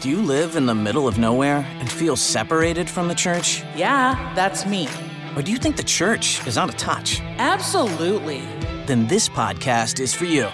Do 0.00 0.08
you 0.08 0.22
live 0.22 0.54
in 0.54 0.66
the 0.66 0.76
middle 0.76 1.08
of 1.08 1.18
nowhere 1.18 1.66
and 1.80 1.90
feel 1.90 2.14
separated 2.14 2.88
from 2.88 3.08
the 3.08 3.16
church? 3.16 3.64
Yeah, 3.74 4.32
that's 4.36 4.64
me. 4.64 4.88
Or 5.34 5.42
do 5.42 5.50
you 5.50 5.58
think 5.58 5.76
the 5.76 5.82
church 5.82 6.46
is 6.46 6.56
out 6.56 6.68
of 6.68 6.76
touch? 6.76 7.20
Absolutely. 7.38 8.42
Then 8.86 9.08
this 9.08 9.28
podcast 9.28 9.98
is 9.98 10.14
for 10.14 10.24
you. 10.24 10.46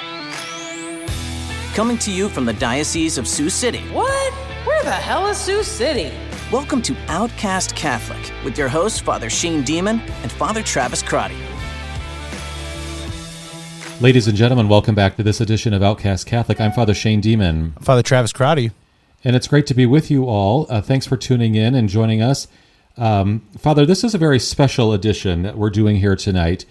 Coming 1.74 1.98
to 1.98 2.10
you 2.10 2.30
from 2.30 2.46
the 2.46 2.54
Diocese 2.54 3.18
of 3.18 3.28
Sioux 3.28 3.50
City. 3.50 3.82
What? 3.92 4.32
Where 4.66 4.82
the 4.82 4.90
hell 4.90 5.26
is 5.26 5.36
Sioux 5.36 5.62
City? 5.62 6.10
Welcome 6.50 6.80
to 6.80 6.96
Outcast 7.08 7.76
Catholic 7.76 8.32
with 8.46 8.56
your 8.56 8.68
hosts, 8.68 8.98
Father 8.98 9.28
Shane 9.28 9.62
Deman 9.62 10.00
and 10.22 10.32
Father 10.32 10.62
Travis 10.62 11.02
Crotty. 11.02 11.36
Ladies 14.00 14.26
and 14.26 14.38
gentlemen, 14.38 14.70
welcome 14.70 14.94
back 14.94 15.16
to 15.16 15.22
this 15.22 15.42
edition 15.42 15.74
of 15.74 15.82
Outcast 15.82 16.26
Catholic. 16.26 16.62
I'm 16.62 16.72
Father 16.72 16.94
Shane 16.94 17.20
Deman. 17.20 17.78
Father 17.82 18.02
Travis 18.02 18.32
Crotty. 18.32 18.70
And 19.24 19.34
it's 19.34 19.48
great 19.48 19.66
to 19.68 19.74
be 19.74 19.86
with 19.86 20.10
you 20.10 20.26
all. 20.28 20.66
Uh, 20.68 20.82
thanks 20.82 21.06
for 21.06 21.16
tuning 21.16 21.54
in 21.54 21.74
and 21.74 21.88
joining 21.88 22.20
us. 22.20 22.46
Um, 22.98 23.40
Father, 23.56 23.86
this 23.86 24.04
is 24.04 24.14
a 24.14 24.18
very 24.18 24.38
special 24.38 24.92
edition 24.92 25.42
that 25.42 25.56
we're 25.56 25.70
doing 25.70 25.96
here 25.96 26.14
tonight. 26.14 26.66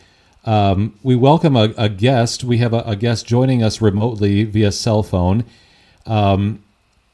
Um, 0.46 0.98
we 1.02 1.16
welcome 1.16 1.56
a, 1.56 1.74
a, 1.78 1.90
guest. 1.90 2.44
We 2.44 2.60
have 2.60 2.74
a, 2.74 2.82
a, 2.82 2.96
guest 2.96 3.26
joining 3.26 3.64
us 3.64 3.82
remotely 3.82 4.44
via 4.44 4.72
cell 4.72 5.02
phone. 5.02 5.46
Um, 6.06 6.62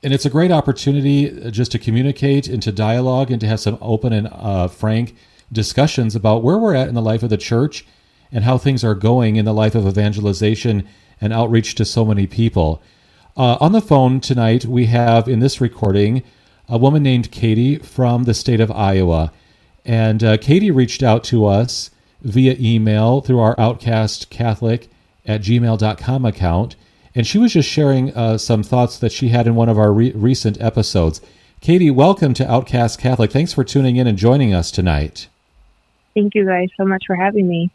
and 0.03 0.13
it's 0.13 0.25
a 0.25 0.30
great 0.30 0.52
opportunity 0.52 1.49
just 1.52 1.71
to 1.71 1.80
communicate 1.80 2.47
and 2.47 2.61
to 2.63 2.71
dialogue 2.71 3.31
and 3.31 3.39
to 3.39 3.47
have 3.47 3.59
some 3.61 3.77
open 3.81 4.11
and 4.11 4.27
uh, 4.31 4.67
frank 4.67 5.16
discussions 5.52 6.16
about 6.16 6.44
where 6.44 6.58
we're 6.58 6.75
at 6.75 6.89
in 6.89 6.95
the 6.95 7.02
life 7.02 7.23
of 7.23 7.30
the 7.30 7.38
church 7.38 7.85
and 8.31 8.44
how 8.44 8.58
things 8.58 8.83
are 8.83 8.95
going 8.95 9.38
in 9.38 9.45
the 9.45 9.53
life 9.53 9.75
of 9.75 9.88
evangelization 9.88 10.88
and 11.21 11.31
outreach 11.31 11.75
to 11.75 11.85
so 11.85 12.03
many 12.03 12.27
people. 12.27 12.81
Uh, 13.39 13.57
on 13.61 13.71
the 13.71 13.79
phone 13.79 14.20
tonight, 14.20 14.66
we 14.66 14.88
have 14.88 15.29
in 15.29 15.39
this 15.39 15.61
recording 15.61 16.23
a 16.67 16.77
woman 16.77 17.02
named 17.02 17.31
Katie 17.31 17.77
from 17.77 18.25
the 18.25 18.34
state 18.34 18.59
of 18.59 18.70
Iowa. 18.70 19.31
And 19.86 20.22
uh, 20.22 20.36
Katie 20.36 20.72
reached 20.72 21.02
out 21.02 21.23
to 21.25 21.45
us 21.45 21.89
via 22.22 22.58
email 22.59 23.22
through 23.22 23.39
our 23.39 23.58
Outcast 23.58 24.30
Catholic 24.30 24.89
at 25.25 25.39
gmail.com 25.39 26.25
account. 26.25 26.75
And 27.16 27.25
she 27.25 27.38
was 27.38 27.53
just 27.53 27.69
sharing 27.69 28.13
uh, 28.13 28.38
some 28.38 28.61
thoughts 28.61 28.97
that 29.00 29.13
she 29.13 29.30
had 29.30 29.47
in 29.47 29.56
one 29.56 29.69
of 29.69 29.80
our 29.80 29.94
re- 29.94 30.11
recent 30.11 30.59
episodes. 30.59 31.22
Katie, 31.61 31.91
welcome 31.91 32.33
to 32.33 32.52
Outcast 32.52 33.00
Catholic. 33.00 33.31
Thanks 33.31 33.53
for 33.53 33.63
tuning 33.63 33.95
in 33.95 34.06
and 34.06 34.17
joining 34.17 34.53
us 34.53 34.69
tonight. 34.69 35.30
Thank 36.13 36.35
you 36.35 36.45
guys 36.45 36.67
so 36.75 36.83
much 36.83 37.06
for 37.08 37.16
having 37.16 37.47
me. 37.47 37.72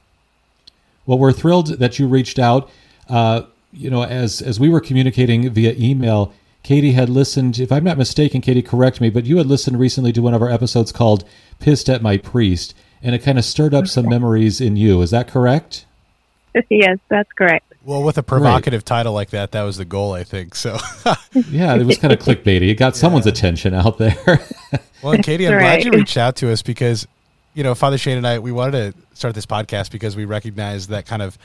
Well, 1.06 1.18
we're 1.18 1.32
thrilled 1.32 1.78
that 1.78 1.98
you 1.98 2.06
reached 2.06 2.38
out. 2.38 2.68
Uh, 3.08 3.44
you 3.74 3.90
know, 3.90 4.04
as 4.04 4.40
as 4.40 4.58
we 4.58 4.68
were 4.68 4.80
communicating 4.80 5.50
via 5.50 5.74
email, 5.76 6.32
Katie 6.62 6.92
had 6.92 7.08
listened. 7.08 7.58
If 7.58 7.70
I'm 7.72 7.84
not 7.84 7.98
mistaken, 7.98 8.40
Katie, 8.40 8.62
correct 8.62 9.00
me, 9.00 9.10
but 9.10 9.24
you 9.24 9.38
had 9.38 9.46
listened 9.46 9.78
recently 9.78 10.12
to 10.12 10.22
one 10.22 10.34
of 10.34 10.42
our 10.42 10.50
episodes 10.50 10.92
called 10.92 11.24
"Pissed 11.58 11.88
at 11.88 12.02
My 12.02 12.16
Priest," 12.16 12.74
and 13.02 13.14
it 13.14 13.22
kind 13.22 13.38
of 13.38 13.44
stirred 13.44 13.74
up 13.74 13.86
some 13.86 14.08
memories 14.08 14.60
in 14.60 14.76
you. 14.76 15.02
Is 15.02 15.10
that 15.10 15.28
correct? 15.28 15.86
yes, 16.70 16.98
that's 17.08 17.30
correct. 17.32 17.72
Well, 17.84 18.02
with 18.02 18.16
a 18.16 18.22
provocative 18.22 18.78
right. 18.78 18.86
title 18.86 19.12
like 19.12 19.30
that, 19.30 19.52
that 19.52 19.62
was 19.62 19.76
the 19.76 19.84
goal, 19.84 20.14
I 20.14 20.24
think. 20.24 20.54
So, 20.54 20.78
yeah, 21.50 21.74
it 21.74 21.84
was 21.84 21.98
kind 21.98 22.14
of 22.14 22.18
clickbaity. 22.18 22.70
It 22.70 22.76
got 22.76 22.94
yeah. 22.94 23.00
someone's 23.00 23.26
attention 23.26 23.74
out 23.74 23.98
there. 23.98 24.16
well, 25.02 25.18
Katie, 25.18 25.46
I'm 25.46 25.54
right. 25.54 25.82
glad 25.82 25.84
you 25.84 25.90
reached 25.90 26.16
out 26.16 26.36
to 26.36 26.50
us 26.50 26.62
because 26.62 27.06
you 27.54 27.62
know, 27.62 27.74
Father 27.74 27.98
Shane 27.98 28.18
and 28.18 28.26
I, 28.26 28.40
we 28.40 28.52
wanted 28.52 28.94
to 28.94 29.16
start 29.16 29.34
this 29.34 29.46
podcast 29.46 29.90
because 29.90 30.16
we 30.16 30.24
recognize 30.24 30.88
that 30.88 31.06
kind 31.06 31.22
of 31.22 31.38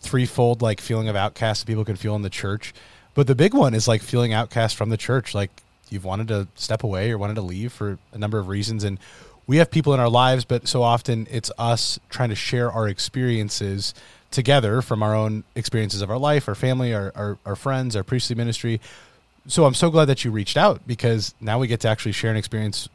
threefold 0.00 0.62
like 0.62 0.80
feeling 0.80 1.08
of 1.08 1.16
outcast 1.16 1.62
that 1.62 1.66
people 1.66 1.84
can 1.84 1.96
feel 1.96 2.16
in 2.16 2.22
the 2.22 2.30
church. 2.30 2.74
But 3.14 3.26
the 3.26 3.34
big 3.34 3.54
one 3.54 3.74
is 3.74 3.86
like 3.86 4.02
feeling 4.02 4.32
outcast 4.32 4.76
from 4.76 4.88
the 4.88 4.96
church. 4.96 5.34
Like 5.34 5.50
you've 5.90 6.04
wanted 6.04 6.28
to 6.28 6.48
step 6.54 6.84
away 6.84 7.10
or 7.10 7.18
wanted 7.18 7.34
to 7.34 7.42
leave 7.42 7.72
for 7.72 7.98
a 8.12 8.18
number 8.18 8.38
of 8.38 8.48
reasons. 8.48 8.84
And 8.84 8.98
we 9.46 9.58
have 9.58 9.70
people 9.70 9.92
in 9.94 10.00
our 10.00 10.08
lives, 10.08 10.44
but 10.44 10.68
so 10.68 10.82
often 10.82 11.26
it's 11.30 11.50
us 11.58 11.98
trying 12.08 12.28
to 12.28 12.34
share 12.34 12.70
our 12.70 12.88
experiences 12.88 13.94
together 14.30 14.80
from 14.80 15.02
our 15.02 15.14
own 15.14 15.42
experiences 15.56 16.02
of 16.02 16.10
our 16.10 16.18
life, 16.18 16.48
our 16.48 16.54
family, 16.54 16.94
our, 16.94 17.12
our, 17.14 17.38
our 17.44 17.56
friends, 17.56 17.96
our 17.96 18.04
priestly 18.04 18.36
ministry. 18.36 18.80
So 19.48 19.64
I'm 19.64 19.74
so 19.74 19.90
glad 19.90 20.04
that 20.04 20.24
you 20.24 20.30
reached 20.30 20.56
out 20.56 20.86
because 20.86 21.34
now 21.40 21.58
we 21.58 21.66
get 21.66 21.80
to 21.80 21.88
actually 21.88 22.12
share 22.12 22.30
an 22.30 22.36
experience, 22.36 22.88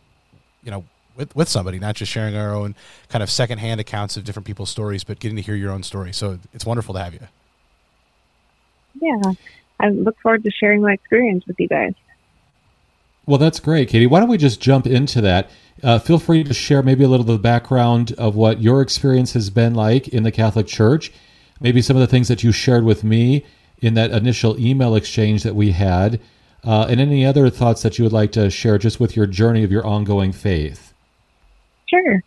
you 0.64 0.72
know, 0.72 0.86
with, 1.16 1.36
with 1.36 1.50
somebody, 1.50 1.80
not 1.80 1.96
just 1.96 2.12
sharing 2.12 2.36
our 2.36 2.54
own 2.54 2.76
kind 3.10 3.24
of 3.24 3.30
secondhand 3.30 3.80
accounts 3.80 4.18
of 4.18 4.24
different 4.24 4.46
people's 4.46 4.70
stories, 4.70 5.04
but 5.04 5.20
getting 5.20 5.36
to 5.36 5.42
hear 5.42 5.56
your 5.56 5.72
own 5.72 5.84
story. 5.84 6.14
So 6.14 6.40
it's 6.54 6.66
wonderful 6.66 6.94
to 6.96 7.04
have 7.04 7.14
you. 7.14 7.22
Yeah, 9.02 9.34
I 9.80 9.90
look 9.90 10.20
forward 10.22 10.44
to 10.44 10.52
sharing 10.52 10.82
my 10.82 10.94
experience 10.94 11.46
with 11.48 11.60
you 11.60 11.68
guys. 11.68 11.94
Well, 13.26 13.40
that's 13.40 13.60
great, 13.60 13.90
Katie. 13.90 14.06
Why 14.06 14.20
don't 14.20 14.30
we 14.30 14.38
just 14.38 14.62
jump 14.62 14.86
into 14.86 15.20
that? 15.22 15.50
Uh, 15.84 16.00
feel 16.00 16.20
free 16.20 16.44
to 16.44 16.54
share 16.54 16.84
maybe 16.84 17.04
a 17.04 17.08
little 17.08 17.26
of 17.26 17.28
the 17.28 17.40
background 17.40 18.14
of 18.18 18.36
what 18.36 18.62
your 18.62 18.82
experience 18.82 19.34
has 19.34 19.50
been 19.50 19.74
like 19.74 20.08
in 20.10 20.24
the 20.24 20.32
Catholic 20.32 20.68
Church, 20.68 21.12
maybe 21.60 21.82
some 21.82 21.98
of 21.98 22.02
the 22.02 22.08
things 22.08 22.28
that 22.28 22.44
you 22.44 22.52
shared 22.52 22.84
with 22.84 23.04
me 23.04 23.44
in 23.80 23.96
that 23.96 24.12
initial 24.12 24.60
email 24.60 24.96
exchange 24.96 25.44
that 25.44 25.56
we 25.56 25.72
had, 25.72 26.22
uh, 26.64 26.86
and 26.90 27.00
any 27.00 27.26
other 27.26 27.50
thoughts 27.50 27.82
that 27.82 27.98
you 27.98 28.06
would 28.06 28.14
like 28.14 28.32
to 28.32 28.50
share 28.50 28.78
just 28.78 29.00
with 29.00 29.16
your 29.16 29.28
journey 29.28 29.64
of 29.64 29.72
your 29.72 29.86
ongoing 29.86 30.32
faith. 30.32 30.94
Sure. 31.96 32.24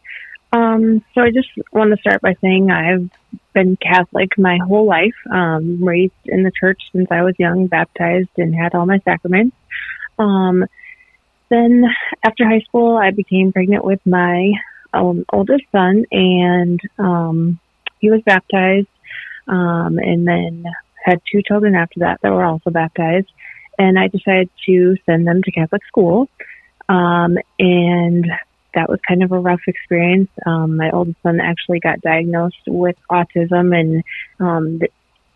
Um, 0.51 1.05
so 1.15 1.21
I 1.21 1.31
just 1.31 1.49
want 1.73 1.91
to 1.91 2.01
start 2.01 2.23
by 2.23 2.35
saying 2.41 2.71
I've 2.71 3.11
been 3.53 3.77
Catholic 3.77 4.39
my 4.39 4.59
whole 4.67 4.87
life, 4.87 5.15
um, 5.31 5.85
raised 5.85 6.15
in 6.25 6.43
the 6.43 6.53
church 6.59 6.81
since 6.93 7.09
I 7.11 7.23
was 7.23 7.35
young, 7.39 7.67
baptized, 7.67 8.31
and 8.39 8.55
had 8.55 8.75
all 8.75 8.87
my 8.87 8.99
sacraments. 9.05 9.57
Um, 10.19 10.65
then 11.51 11.85
after 12.25 12.47
high 12.47 12.61
school, 12.61 12.97
I 12.97 13.11
became 13.11 13.53
pregnant 13.53 13.85
with 13.85 14.01
my 14.07 14.53
um, 14.95 15.25
oldest 15.33 15.65
son, 15.71 16.05
and 16.11 16.81
um, 16.99 17.61
he 17.99 18.11
was 18.11 18.23
baptized, 18.23 18.89
um, 19.49 19.99
and 19.99 20.27
then 20.27 20.65
had 21.05 21.21
two 21.31 21.43
children 21.43 21.75
after 21.75 22.01
that 22.01 22.21
that 22.23 22.33
were 22.33 22.45
also 22.45 22.71
baptized. 22.71 23.29
And 23.79 23.99
I 23.99 24.09
decided 24.09 24.51
to 24.67 24.97
send 25.07 25.27
them 25.27 25.43
to 25.43 25.53
Catholic 25.53 25.83
school. 25.87 26.29
Um, 26.89 27.37
and 27.59 28.27
that 28.75 28.89
was 28.89 29.01
kind 29.07 29.23
of 29.23 29.33
a 29.33 29.39
rough 29.39 29.61
experience. 29.67 30.31
Um, 30.45 30.77
my 30.77 30.91
oldest 30.91 31.19
son 31.23 31.41
actually 31.41 31.81
got 31.81 32.01
diagnosed 32.01 32.57
with 32.67 32.97
autism, 33.11 33.79
and 33.79 34.05
um, 34.41 34.79
the, 34.79 34.89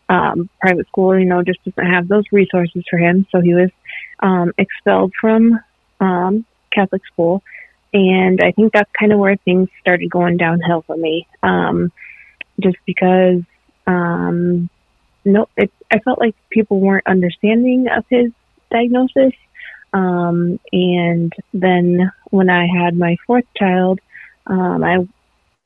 um, 0.09 0.49
private 0.61 0.87
school, 0.89 1.19
you 1.19 1.25
know, 1.25 1.43
just 1.43 1.65
doesn't 1.65 1.91
have 1.91 2.09
those 2.09 2.25
resources 2.33 2.85
for 2.89 2.99
him. 2.99 3.27
So 3.31 3.41
he 3.41 3.55
was 3.55 3.71
um, 4.21 4.53
expelled 4.59 5.13
from 5.21 5.59
um, 6.01 6.45
Catholic 6.73 7.03
school, 7.07 7.43
and 7.93 8.41
I 8.43 8.53
think 8.53 8.73
that's 8.73 8.91
kind 8.99 9.13
of 9.13 9.19
where 9.19 9.37
things 9.37 9.69
started 9.81 10.11
going 10.11 10.37
downhill 10.37 10.83
for 10.83 10.97
me. 10.97 11.27
Um, 11.43 11.93
just 12.61 12.77
because, 12.87 13.43
um, 13.87 14.69
no, 15.25 15.49
it, 15.57 15.73
I 15.91 15.99
felt 16.01 16.19
like 16.19 16.35
people 16.51 16.81
weren't 16.81 17.07
understanding 17.07 17.87
of 17.89 18.05
his 18.09 18.31
diagnosis 18.71 19.33
um, 19.93 20.59
and 20.73 21.33
then 21.53 22.13
when 22.31 22.49
I 22.49 22.67
had 22.67 22.97
my 22.97 23.17
fourth 23.27 23.45
child, 23.57 24.01
um, 24.47 24.83
I 24.83 25.07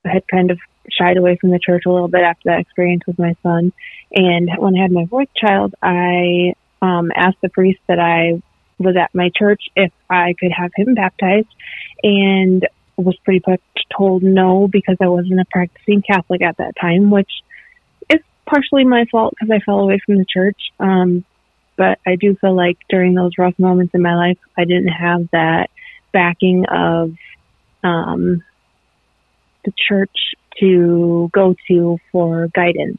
had 0.04 0.26
kind 0.28 0.50
of 0.50 0.58
shied 0.90 1.16
away 1.16 1.36
from 1.40 1.50
the 1.50 1.58
church 1.58 1.82
a 1.86 1.90
little 1.90 2.08
bit 2.08 2.22
after 2.22 2.50
that 2.50 2.60
experience 2.60 3.02
with 3.06 3.18
my 3.18 3.34
son. 3.42 3.72
And 4.12 4.50
when 4.58 4.76
I 4.76 4.82
had 4.82 4.92
my 4.92 5.06
fourth 5.06 5.28
child, 5.34 5.74
I 5.82 6.54
um, 6.82 7.10
asked 7.14 7.40
the 7.42 7.48
priest 7.48 7.80
that 7.88 7.98
I 7.98 8.42
was 8.78 8.96
at 8.96 9.14
my 9.14 9.30
church 9.34 9.62
if 9.74 9.92
I 10.10 10.34
could 10.38 10.52
have 10.52 10.70
him 10.76 10.94
baptized, 10.94 11.48
and 12.02 12.66
was 12.96 13.16
pretty 13.24 13.42
much 13.46 13.60
told 13.96 14.22
no 14.22 14.68
because 14.68 14.96
I 15.00 15.08
wasn't 15.08 15.40
a 15.40 15.44
practicing 15.50 16.02
Catholic 16.02 16.42
at 16.42 16.56
that 16.58 16.74
time, 16.80 17.10
which 17.10 17.30
is 18.10 18.20
partially 18.46 18.84
my 18.84 19.04
fault 19.10 19.34
because 19.34 19.50
I 19.50 19.64
fell 19.64 19.80
away 19.80 20.00
from 20.04 20.16
the 20.16 20.26
church. 20.26 20.56
Um, 20.78 21.24
but 21.76 21.98
I 22.06 22.16
do 22.16 22.36
feel 22.36 22.54
like 22.54 22.78
during 22.88 23.14
those 23.14 23.32
rough 23.38 23.58
moments 23.58 23.94
in 23.94 24.02
my 24.02 24.14
life, 24.14 24.38
I 24.56 24.64
didn't 24.64 24.88
have 24.88 25.28
that 25.32 25.68
backing 26.12 26.64
of 26.66 27.12
um, 27.82 28.42
the 29.64 29.72
church 29.88 30.34
to 30.60 31.30
go 31.32 31.54
to 31.68 31.98
for 32.10 32.48
guidance 32.48 32.98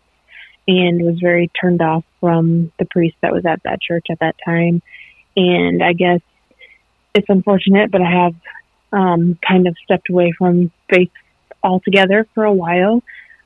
and 0.67 1.01
was 1.01 1.19
very 1.19 1.49
turned 1.59 1.81
off 1.81 2.03
from 2.19 2.71
the 2.77 2.85
priest 2.85 3.15
that 3.21 3.31
was 3.31 3.45
at 3.45 3.63
that 3.63 3.81
church 3.81 4.07
at 4.09 4.19
that 4.19 4.35
time. 4.43 4.81
And 5.35 5.81
I 5.81 5.93
guess 5.93 6.21
it's 7.15 7.29
unfortunate, 7.29 7.89
but 7.89 8.01
I 8.01 8.11
have 8.11 8.35
um, 8.91 9.39
kind 9.47 9.67
of 9.67 9.75
stepped 9.83 10.09
away 10.09 10.33
from 10.37 10.71
faith 10.89 11.11
altogether 11.63 12.27
for 12.33 12.43
a 12.43 12.53
while. 12.53 13.01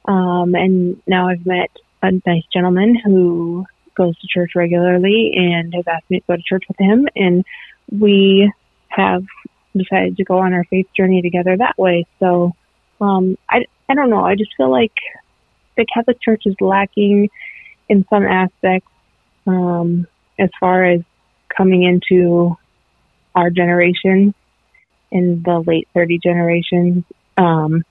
Um, 0.06 0.56
and 0.56 1.02
now 1.08 1.30
I've 1.30 1.46
met 1.46 1.70
a 2.02 2.12
nice 2.26 2.44
gentleman 2.52 2.96
who 2.96 3.66
goes 3.96 4.18
to 4.20 4.28
church 4.28 4.52
regularly 4.56 5.34
and 5.36 5.74
has 5.74 5.86
asked 5.88 6.10
me 6.10 6.20
to 6.20 6.26
go 6.28 6.36
to 6.36 6.44
church 6.44 6.64
with 6.68 6.78
him. 6.80 7.08
And 7.16 7.46
we 7.92 8.52
have 8.90 9.24
decided 9.76 10.18
to 10.18 10.24
go 10.24 10.40
on 10.40 10.54
our 10.54 10.64
faith 10.66 10.88
journey 10.96 11.22
together 11.22 11.56
that 11.58 11.78
way. 11.78 12.06
So, 12.20 12.54
um, 13.00 13.38
I, 13.50 13.66
I 13.90 13.96
don't 13.96 14.10
know. 14.10 14.24
I 14.24 14.36
just 14.36 14.56
feel 14.56 14.70
like 14.70 14.94
the 15.78 15.86
Catholic 15.92 16.22
Church 16.22 16.44
is 16.46 16.56
lacking 16.60 17.30
in 17.90 18.06
some 18.10 18.26
aspects, 18.26 18.92
um, 19.48 20.08
as 20.40 20.50
far 20.60 20.86
as 20.86 21.02
coming 21.56 21.84
into 21.84 22.56
our 23.36 23.50
generation 23.50 24.34
in 25.12 25.42
the 25.44 25.64
late 25.66 25.88
30 25.94 26.20
generation 26.20 27.06
um, 27.38 27.84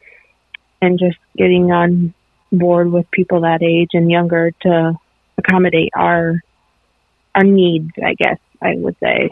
and 0.81 0.99
just 0.99 1.19
getting 1.37 1.71
on 1.71 2.15
board 2.53 2.91
with 2.91 3.11
people 3.11 3.43
that 3.43 3.63
age 3.63 3.91
and 3.93 4.11
younger 4.11 4.51
to 4.63 4.95
accommodate 5.41 5.91
our 5.97 6.41
our 7.35 7.45
needs 7.45 7.91
i 8.05 8.15
guess 8.15 8.39
i 8.63 8.75
would 8.77 8.97
say 9.03 9.31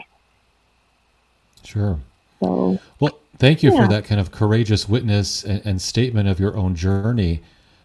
Sure. 1.63 1.99
so 2.41 2.79
Well, 2.99 3.19
thank 3.37 3.63
you 3.63 3.71
Yeah. 3.71 3.81
for 3.83 3.87
that 3.89 4.05
kind 4.05 4.19
of 4.19 4.31
courageous 4.31 4.87
witness 4.87 5.43
and, 5.43 5.61
and 5.65 5.81
statement 5.81 6.29
of 6.29 6.39
your 6.39 6.55
own 6.55 6.73
journey. 6.75 7.41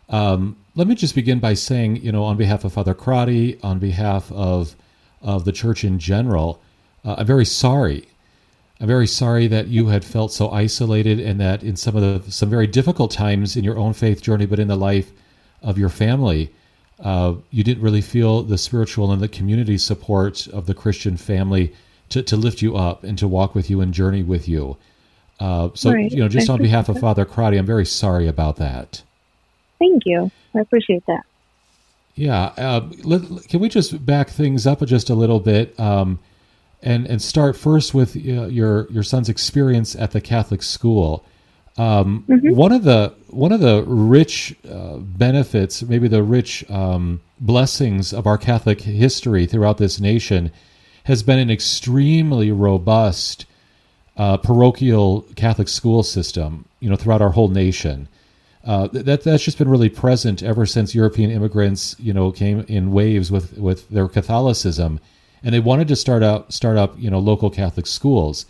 Um, 0.09 0.57
let 0.77 0.87
me 0.87 0.95
just 0.95 1.15
begin 1.15 1.41
by 1.41 1.55
saying, 1.55 1.97
you 1.97 2.13
know, 2.13 2.23
on 2.25 2.37
behalf 2.37 2.65
of 2.65 2.73
Father 2.73 2.95
Crotty, 2.95 3.59
on 3.63 3.79
behalf 3.79 4.31
of 4.33 4.77
of 5.23 5.45
the 5.45 5.53
church 5.53 5.85
in 5.85 5.99
general, 5.99 6.61
uh, 7.05 7.17
I'm 7.19 7.27
very 7.27 7.45
sorry. 7.47 8.07
I'm 8.81 8.87
very 8.87 9.07
sorry 9.07 9.47
that 9.49 9.69
you 9.69 9.89
had 9.89 10.05
felt 10.05 10.33
so 10.33 10.51
isolated, 10.51 11.19
and 11.19 11.41
that 11.41 11.63
in 11.65 11.77
some 11.77 11.97
of 11.97 12.03
the 12.25 12.31
some 12.31 12.49
very 12.51 12.67
difficult 12.69 13.11
times 13.11 13.57
in 13.57 13.65
your 13.65 13.79
own 13.79 13.93
faith 13.93 14.23
journey, 14.23 14.47
but 14.47 14.59
in 14.61 14.69
the 14.69 14.77
life 14.77 15.11
of 15.63 15.79
your 15.79 15.89
family, 15.89 16.53
uh, 17.01 17.35
you 17.51 17.65
didn't 17.65 17.83
really 17.83 18.01
feel 18.01 18.43
the 18.43 18.59
spiritual 18.59 19.11
and 19.13 19.21
the 19.21 19.29
community 19.29 19.77
support 19.79 20.47
of 20.49 20.67
the 20.67 20.75
Christian 20.75 21.17
family 21.17 21.75
to, 22.11 22.23
to 22.23 22.37
lift 22.37 22.63
you 22.63 22.77
up 22.77 23.03
and 23.05 23.19
to 23.19 23.27
walk 23.27 23.55
with 23.55 23.69
you 23.71 23.81
and 23.81 23.93
journey 23.93 24.23
with 24.23 24.49
you. 24.49 24.77
Uh, 25.41 25.71
so, 25.75 25.91
Right. 25.93 26.11
you 26.13 26.19
know, 26.19 26.29
just 26.29 26.49
on 26.49 26.61
behalf 26.61 26.89
of 26.89 26.99
Father 26.99 27.25
Crotty, 27.25 27.57
I'm 27.57 27.67
very 27.67 27.87
sorry 27.87 28.29
about 28.29 28.57
that. 28.57 29.03
thank 29.81 30.03
you 30.07 30.31
i 30.55 30.61
appreciate 30.61 31.05
that 31.07 31.23
Yeah. 32.15 32.53
Uh, 32.57 32.89
let, 33.03 33.49
can 33.49 33.59
we 33.61 33.69
just 33.69 34.07
back 34.07 34.31
things 34.31 34.67
up 34.67 34.81
just 34.87 35.11
a 35.11 35.15
little 35.17 35.41
bit 35.41 35.79
um, 35.81 36.21
and 36.81 37.07
and 37.07 37.21
start 37.21 37.57
first 37.57 37.93
with 37.93 38.15
uh, 38.17 38.47
your 38.47 38.87
your 38.91 39.03
son's 39.03 39.29
experience 39.29 39.97
at 39.97 40.13
the 40.13 40.21
Catholic 40.21 40.63
school? 40.63 41.25
Um, 41.77 42.25
One 42.29 42.73
of 42.73 42.85
the 42.85 43.15
one 43.29 43.51
of 43.51 43.61
the 43.61 43.85
rich 43.87 44.55
uh, 44.71 44.99
benefits, 44.99 45.83
maybe 45.83 46.07
the 46.07 46.23
rich 46.23 46.69
um, 46.71 47.21
blessings 47.41 48.13
of 48.13 48.27
our 48.27 48.39
Catholic 48.39 48.81
history 48.81 49.47
throughout 49.47 49.79
this 49.79 49.99
nation, 49.99 50.53
has 51.05 51.25
been 51.25 51.39
an 51.39 51.51
extremely 51.51 52.53
robust 52.53 53.47
uh, 54.17 54.37
parochial 54.37 55.23
Catholic 55.35 55.69
school 55.69 56.05
system. 56.05 56.65
You 56.79 56.91
know, 56.91 56.97
throughout 56.97 57.23
our 57.23 57.31
whole 57.31 57.49
nation. 57.49 58.09
Uh, 58.65 58.87
that 58.89 59.23
that's 59.23 59.45
just 59.45 59.59
been 59.59 59.69
really 59.69 59.91
present 59.91 60.43
ever 60.43 60.65
since 60.65 60.95
European 60.95 61.31
immigrants, 61.31 61.97
you 61.99 62.15
know, 62.15 62.33
came 62.33 62.61
in 62.61 62.93
waves 62.93 63.31
with 63.31 63.59
with 63.59 63.89
their 63.91 64.09
Catholicism, 64.09 65.01
and 65.43 65.55
they 65.55 65.61
wanted 65.61 65.89
to 65.89 65.97
start 65.97 66.23
out 66.23 66.53
start 66.53 66.79
up, 66.79 66.95
you 66.99 67.11
know, 67.11 67.19
local 67.19 67.51
Catholic 67.51 67.87
schools. 67.87 68.47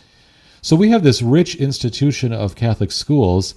So 0.65 0.77
we 0.77 0.89
have 0.89 1.03
this 1.03 1.21
rich 1.21 1.57
institution 1.57 2.33
of 2.33 2.57
Catholic 2.57 2.91
schools, 2.91 3.55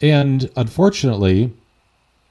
and 0.00 0.50
unfortunately, 0.56 1.52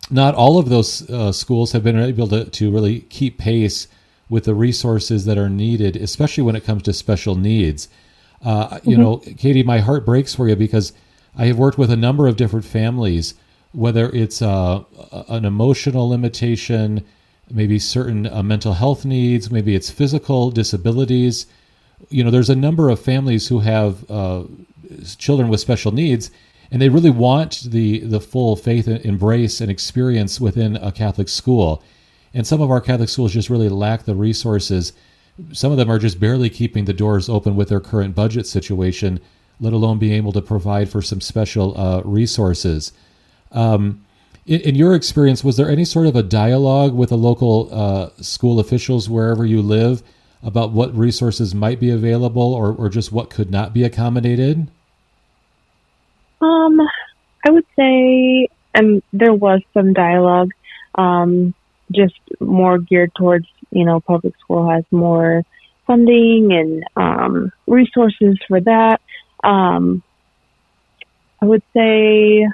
not 0.10 0.36
all 0.36 0.58
of 0.58 0.68
those 0.68 1.10
uh, 1.10 1.31
schools 1.31 1.72
have 1.72 1.86
been 1.86 1.98
able 1.98 2.28
to, 2.28 2.44
to 2.44 2.69
really 2.69 3.00
keep 3.04 3.38
pace 3.38 3.88
with 4.30 4.44
the 4.44 4.54
resources 4.54 5.24
that 5.24 5.38
are 5.38 5.48
needed, 5.48 5.96
especially 5.96 6.44
when 6.44 6.58
it 6.58 6.66
comes 6.66 6.84
to 6.84 6.92
special 6.92 7.36
needs. 7.36 7.88
Uh, 8.44 8.80
You 8.84 8.98
know, 8.98 9.18
Katie, 9.38 9.63
my 9.63 9.80
heart 9.80 10.06
breaks 10.06 10.36
for 10.36 10.50
you 10.50 10.57
because 10.57 10.92
I 11.38 11.46
have 11.46 11.57
worked 11.57 11.78
with 11.78 11.90
a 11.90 11.96
number 11.96 12.28
of 12.28 12.36
different 12.36 12.66
families, 12.66 13.34
whether 13.72 14.10
it's 14.10 14.42
uh, 14.42 14.84
an 15.30 15.46
emotional 15.46 16.10
limitation, 16.10 17.06
maybe 17.50 17.80
certain 17.80 18.28
uh, 18.28 18.44
mental 18.44 18.74
health 18.74 19.06
needs, 19.06 19.50
maybe 19.50 19.74
it's 19.74 19.90
physical 19.90 20.52
disabilities. 20.52 21.46
You 22.09 22.24
know, 22.24 22.31
there's 22.31 22.50
a 22.50 22.56
number 22.56 22.89
of 22.89 23.00
families 23.00 23.48
who 23.48 23.59
have 23.59 24.09
uh, 24.09 24.44
children 25.18 25.50
with 25.50 25.59
special 25.59 25.92
needs, 25.92 26.31
and 26.71 26.81
they 26.81 26.89
really 26.89 27.09
want 27.09 27.62
the 27.62 28.00
the 28.00 28.19
full 28.19 28.56
faith 28.56 28.88
embrace 28.88 29.62
and 29.62 29.69
experience 29.69 30.39
within 30.39 30.77
a 30.77 30.92
Catholic 30.92 31.30
school. 31.30 31.83
And 32.33 32.48
some 32.48 32.62
of 32.62 32.71
our 32.71 32.81
Catholic 32.81 33.09
schools 33.09 33.33
just 33.33 33.50
really 33.50 33.69
lack 33.69 34.03
the 34.03 34.15
resources. 34.15 34.94
Some 35.51 35.71
of 35.71 35.77
them 35.77 35.89
are 35.89 36.00
just 36.00 36.19
barely 36.19 36.50
keeping 36.50 36.86
the 36.86 36.94
doors 36.94 37.27
open 37.27 37.56
with 37.56 37.69
their 37.69 37.80
current 37.80 38.15
budget 38.15 38.47
situation, 38.47 39.19
let 39.59 39.74
alone 39.74 40.00
being 40.00 40.13
able 40.13 40.31
to 40.33 40.42
provide 40.42 40.89
for 40.89 41.01
some 41.01 41.19
special 41.19 41.77
uh, 41.77 42.01
resources. 42.06 42.94
Um, 43.51 44.06
in, 44.45 44.62
in 44.62 44.75
your 44.75 44.95
experience, 44.95 45.44
was 45.44 45.57
there 45.57 45.69
any 45.69 45.86
sort 45.86 46.07
of 46.07 46.15
a 46.15 46.24
dialogue 46.24 46.94
with 46.94 47.09
the 47.09 47.18
local 47.18 47.69
uh, 47.71 48.09
school 48.21 48.59
officials 48.59 49.09
wherever 49.09 49.45
you 49.45 49.62
live 49.62 50.01
about 50.44 50.72
what 50.72 50.96
resources 50.96 51.54
might 51.54 51.80
be 51.80 51.90
available 51.90 52.54
or, 52.54 52.74
or 52.74 52.90
just 52.90 53.12
what 53.12 53.30
could 53.30 53.52
not 53.52 53.74
be 53.74 53.84
accommodated? 53.84 54.68
Um, 56.42 56.80
I 57.46 57.52
would 57.52 57.66
say, 57.76 58.48
um, 58.74 59.04
there 59.14 59.34
was 59.34 59.62
some 59.74 59.94
dialogue, 59.94 60.52
um, 60.96 61.54
just 61.92 62.16
more 62.40 62.80
geared 62.80 63.14
towards, 63.16 63.48
you 63.72 63.86
know, 63.86 64.00
public 64.00 64.34
school 64.40 64.70
has 64.70 64.84
more 64.92 65.44
funding 65.86 66.52
and, 66.52 66.84
um, 66.96 67.52
resources 67.68 68.40
for 68.48 68.60
that. 68.62 69.02
Um, 69.44 70.02
I 71.42 71.46
would 71.46 71.64
say, 71.76 72.48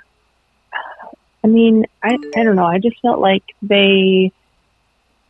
I 1.43 1.47
mean, 1.47 1.85
I, 2.03 2.17
I 2.35 2.43
don't 2.43 2.55
know. 2.55 2.65
I 2.65 2.79
just 2.79 2.99
felt 3.01 3.19
like 3.19 3.43
they, 3.61 4.31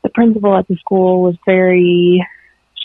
the 0.03 0.09
principal 0.09 0.55
at 0.55 0.67
the 0.67 0.77
school 0.77 1.21
was 1.21 1.35
very, 1.45 2.25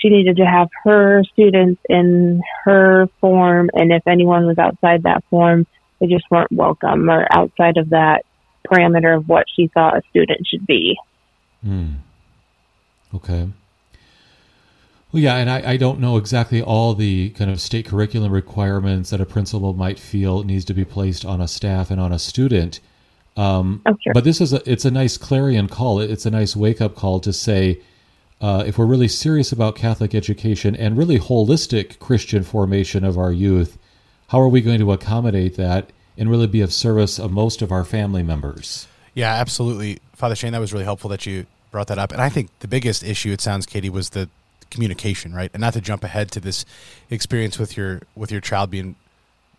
she 0.03 0.09
needed 0.09 0.37
to 0.37 0.45
have 0.45 0.69
her 0.85 1.23
students 1.33 1.81
in 1.89 2.43
her 2.65 3.09
form, 3.21 3.71
and 3.73 3.93
if 3.93 4.03
anyone 4.07 4.47
was 4.47 4.59
outside 4.59 5.05
that 5.05 5.23
form, 5.31 5.67
they 6.01 6.09
just 6.09 6.25
weren't 6.31 6.51
welcome 6.51 7.09
or 7.09 7.27
outside 7.31 7.77
of 7.77 7.91
that 7.91 8.25
parameter 8.67 9.17
of 9.17 9.29
what 9.29 9.47
she 9.55 9.69
thought 9.69 9.97
a 9.97 10.03
student 10.11 10.47
should 10.47 10.67
be. 10.67 10.99
Hmm. 11.65 11.93
Okay. 13.15 13.49
Well, 15.13 15.23
yeah, 15.23 15.37
and 15.37 15.49
I, 15.49 15.73
I 15.73 15.77
don't 15.77 16.01
know 16.01 16.17
exactly 16.17 16.63
all 16.63 16.95
the 16.95 17.31
kind 17.31 17.51
of 17.51 17.61
state 17.61 17.87
curriculum 17.87 18.33
requirements 18.33 19.11
that 19.11 19.21
a 19.21 19.27
principal 19.27 19.75
might 19.75 19.99
feel 19.99 20.43
needs 20.43 20.65
to 20.65 20.75
be 20.75 20.85
placed 20.85 21.25
on 21.25 21.41
a 21.41 21.47
staff 21.47 21.91
and 21.91 22.01
on 22.01 22.13
a 22.13 22.19
student. 22.19 22.81
Um, 23.37 23.83
Oh, 23.87 23.97
sure. 24.03 24.15
But 24.15 24.25
this 24.25 24.41
is 24.41 24.53
a 24.53 24.71
it's 24.71 24.85
a 24.85 24.91
nice 24.91 25.17
clarion 25.17 25.69
call. 25.69 26.01
It's 26.01 26.27
a 26.27 26.31
nice 26.31 26.57
wake 26.57 26.81
up 26.81 26.95
call 26.95 27.21
to 27.21 27.33
say 27.33 27.81
uh, 28.43 28.65
if 28.67 28.77
we're 28.77 28.87
really 28.87 29.09
serious 29.09 29.53
about 29.53 29.77
Catholic 29.77 30.15
education 30.15 30.75
and 30.75 30.99
really 30.99 31.19
holistic 31.19 32.01
Christian 32.01 32.43
formation 32.43 33.05
of 33.05 33.17
our 33.17 33.33
youth, 33.33 33.79
how 34.29 34.41
are 34.41 34.49
we 34.49 34.61
going 34.61 34.81
to 34.81 34.91
accommodate 34.91 35.57
that 35.57 35.91
and 36.19 36.29
really 36.29 36.49
be 36.49 36.61
of 36.61 36.73
service 36.73 37.21
of 37.21 37.31
most 37.31 37.63
of 37.63 37.71
our 37.71 37.85
family 37.85 38.25
members? 38.25 38.89
Yeah, 39.15 39.33
absolutely. 39.33 40.01
Father 40.15 40.35
Shane, 40.35 40.53
that 40.53 40.59
was 40.59 40.73
really 40.73 40.85
helpful 40.85 41.09
that 41.11 41.25
you 41.25 41.47
brought 41.71 41.87
that 41.87 41.99
up. 41.99 42.11
And 42.11 42.21
I 42.21 42.29
think 42.29 42.51
the 42.59 42.69
biggest 42.69 43.05
issue, 43.05 43.31
it 43.31 43.41
sounds, 43.41 43.65
Katie, 43.65 43.89
was 43.89 44.11
the 44.11 44.29
communication, 44.71 45.33
right? 45.33 45.51
And 45.55 45.61
not 45.61 45.75
to 45.75 45.81
jump 45.81 46.03
ahead 46.03 46.33
to 46.33 46.41
this 46.41 46.65
experience 47.11 47.59
with 47.59 47.77
your 47.77 48.01
with 48.17 48.33
your 48.33 48.41
child 48.41 48.71
being 48.71 48.97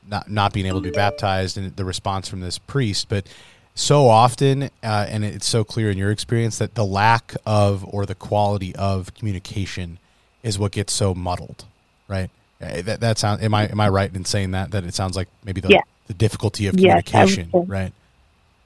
not 0.08 0.30
not 0.30 0.52
being 0.52 0.66
able 0.66 0.82
to 0.82 0.90
be 0.90 0.96
baptized 0.96 1.58
and 1.58 1.74
the 1.76 1.86
response 1.86 2.28
from 2.28 2.42
this 2.42 2.58
priest, 2.58 3.08
but 3.08 3.28
so 3.76 4.08
often, 4.08 4.64
uh, 4.84 5.06
and 5.10 5.24
it's 5.26 5.48
so 5.48 5.64
clear 5.64 5.90
in 5.90 5.98
your 5.98 6.12
experience 6.12 6.58
that 6.60 6.76
the 6.76 6.86
lack 6.86 7.36
of 7.46 7.84
or 7.94 8.06
the 8.06 8.16
quality 8.16 8.76
of 8.76 9.14
communication 9.16 9.98
is 10.44 10.60
what 10.60 10.72
gets 10.72 10.94
so 10.94 11.14
muddled, 11.16 11.66
right? 12.08 12.30
Uh, 12.62 12.82
That 12.82 13.00
that 13.00 13.18
sound 13.18 13.42
am 13.42 13.54
I 13.54 13.68
am 13.68 13.80
I 13.80 13.90
right 13.90 14.14
in 14.14 14.26
saying 14.26 14.52
that 14.52 14.72
that 14.72 14.84
it 14.84 14.94
sounds 14.94 15.16
like 15.16 15.28
maybe 15.44 15.60
the 15.62 15.70
Yeah. 15.70 15.82
the 16.08 16.14
difficulty 16.14 16.68
of 16.68 16.76
Yes, 16.76 17.04
communication, 17.06 17.52
say. 17.52 17.64
right? 17.68 17.94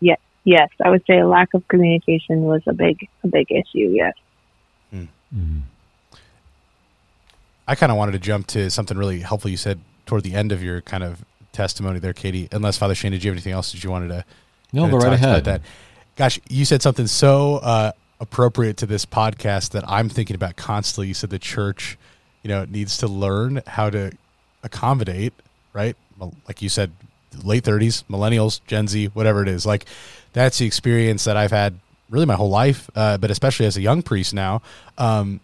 Yes, 0.02 0.20
yes, 0.44 0.70
I 0.84 0.90
would 0.90 1.04
say 1.08 1.20
a 1.20 1.28
lack 1.28 1.54
of 1.54 1.68
communication 1.68 2.42
was 2.42 2.62
a 2.68 2.74
big, 2.74 3.08
a 3.24 3.28
big 3.28 3.48
issue. 3.52 3.90
Yes. 3.94 4.14
I 7.70 7.76
kind 7.76 7.92
of 7.92 7.98
wanted 7.98 8.14
to 8.14 8.20
jump 8.20 8.48
to 8.48 8.70
something 8.70 8.98
really 8.98 9.20
helpful 9.20 9.52
you 9.52 9.58
said 9.58 9.82
toward 10.06 10.24
the 10.24 10.34
end 10.34 10.54
of 10.54 10.64
your 10.64 10.80
kind 10.82 11.04
of 11.04 11.26
testimony 11.52 12.00
there, 12.00 12.14
Katie. 12.14 12.48
Unless 12.52 12.78
Father 12.78 12.96
Shane, 12.96 13.12
did 13.12 13.26
you 13.26 13.30
have 13.30 13.36
anything 13.36 13.52
else 13.52 13.74
that 13.74 13.84
you 13.84 13.92
wanted 13.92 14.08
to? 14.08 14.24
No, 14.74 14.89
go 14.89 14.97
right 14.97 15.13
ahead. 15.13 15.45
That, 15.45 15.62
gosh, 16.15 16.39
you 16.50 16.65
said 16.65 16.81
something 16.81 17.07
so 17.07 17.57
uh, 17.57 17.91
appropriate 18.19 18.77
to 18.77 18.86
this 18.86 19.05
podcast 19.05 19.71
that 19.71 19.83
I'm 19.88 20.09
thinking 20.09 20.36
about 20.36 20.55
constantly. 20.55 21.07
You 21.07 21.13
said 21.13 21.29
the 21.29 21.39
church, 21.39 21.97
you 22.43 22.50
know, 22.50 22.65
needs 22.65 22.97
to 22.97 23.07
learn 23.07 23.62
how 23.67 23.89
to 23.89 24.12
accommodate, 24.63 25.33
right? 25.74 25.95
Like 26.47 26.62
you 26.62 26.69
said, 26.69 26.91
late 27.43 27.63
30s, 27.63 28.03
millennials, 28.05 28.62
Gen 28.67 28.88
Z, 28.88 29.07
whatever 29.07 29.41
it 29.41 29.47
is. 29.47 29.65
Like 29.65 29.86
that's 30.33 30.57
the 30.57 30.65
experience 30.65 31.24
that 31.25 31.38
I've 31.38 31.51
had 31.51 31.79
really 32.09 32.25
my 32.25 32.36
whole 32.36 32.50
life, 32.50 32.89
uh, 32.95 33.17
but 33.17 33.31
especially 33.31 33.65
as 33.65 33.77
a 33.77 33.81
young 33.81 34.01
priest 34.01 34.33
now. 34.33 34.62
Um, 34.97 35.39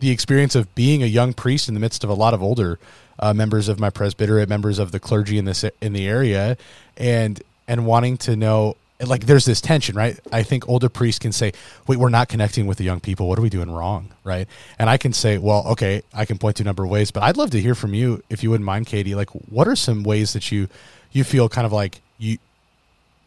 the 0.00 0.10
experience 0.10 0.54
of 0.54 0.74
being 0.74 1.02
a 1.02 1.06
young 1.06 1.32
priest 1.32 1.68
in 1.68 1.74
the 1.74 1.80
midst 1.80 2.02
of 2.04 2.10
a 2.10 2.14
lot 2.14 2.34
of 2.34 2.42
older 2.42 2.78
uh, 3.18 3.32
members 3.32 3.68
of 3.68 3.78
my 3.78 3.88
presbyterate, 3.88 4.48
members 4.48 4.78
of 4.78 4.90
the 4.90 4.98
clergy 4.98 5.38
in 5.38 5.44
this 5.44 5.64
in 5.80 5.92
the 5.92 6.08
area, 6.08 6.56
and 6.96 7.40
and 7.68 7.86
wanting 7.86 8.16
to 8.18 8.36
know 8.36 8.76
like 9.06 9.26
there's 9.26 9.44
this 9.44 9.60
tension, 9.60 9.96
right? 9.96 10.18
I 10.30 10.42
think 10.42 10.68
older 10.68 10.88
priests 10.88 11.18
can 11.18 11.32
say, 11.32 11.52
"Wait, 11.86 11.98
we're 11.98 12.08
not 12.08 12.28
connecting 12.28 12.66
with 12.66 12.78
the 12.78 12.84
young 12.84 13.00
people. 13.00 13.28
What 13.28 13.38
are 13.38 13.42
we 13.42 13.50
doing 13.50 13.70
wrong?" 13.70 14.10
Right? 14.24 14.46
And 14.78 14.88
I 14.88 14.96
can 14.96 15.12
say, 15.12 15.38
"Well, 15.38 15.66
okay, 15.68 16.02
I 16.14 16.24
can 16.24 16.38
point 16.38 16.56
to 16.56 16.62
a 16.62 16.66
number 16.66 16.84
of 16.84 16.90
ways, 16.90 17.10
but 17.10 17.22
I'd 17.22 17.36
love 17.36 17.50
to 17.50 17.60
hear 17.60 17.74
from 17.74 17.94
you 17.94 18.22
if 18.30 18.42
you 18.42 18.50
wouldn't 18.50 18.66
mind, 18.66 18.86
Katie. 18.86 19.14
Like, 19.14 19.30
what 19.30 19.66
are 19.66 19.76
some 19.76 20.04
ways 20.04 20.32
that 20.34 20.52
you 20.52 20.68
you 21.10 21.24
feel 21.24 21.48
kind 21.48 21.66
of 21.66 21.72
like 21.72 22.00
you 22.18 22.38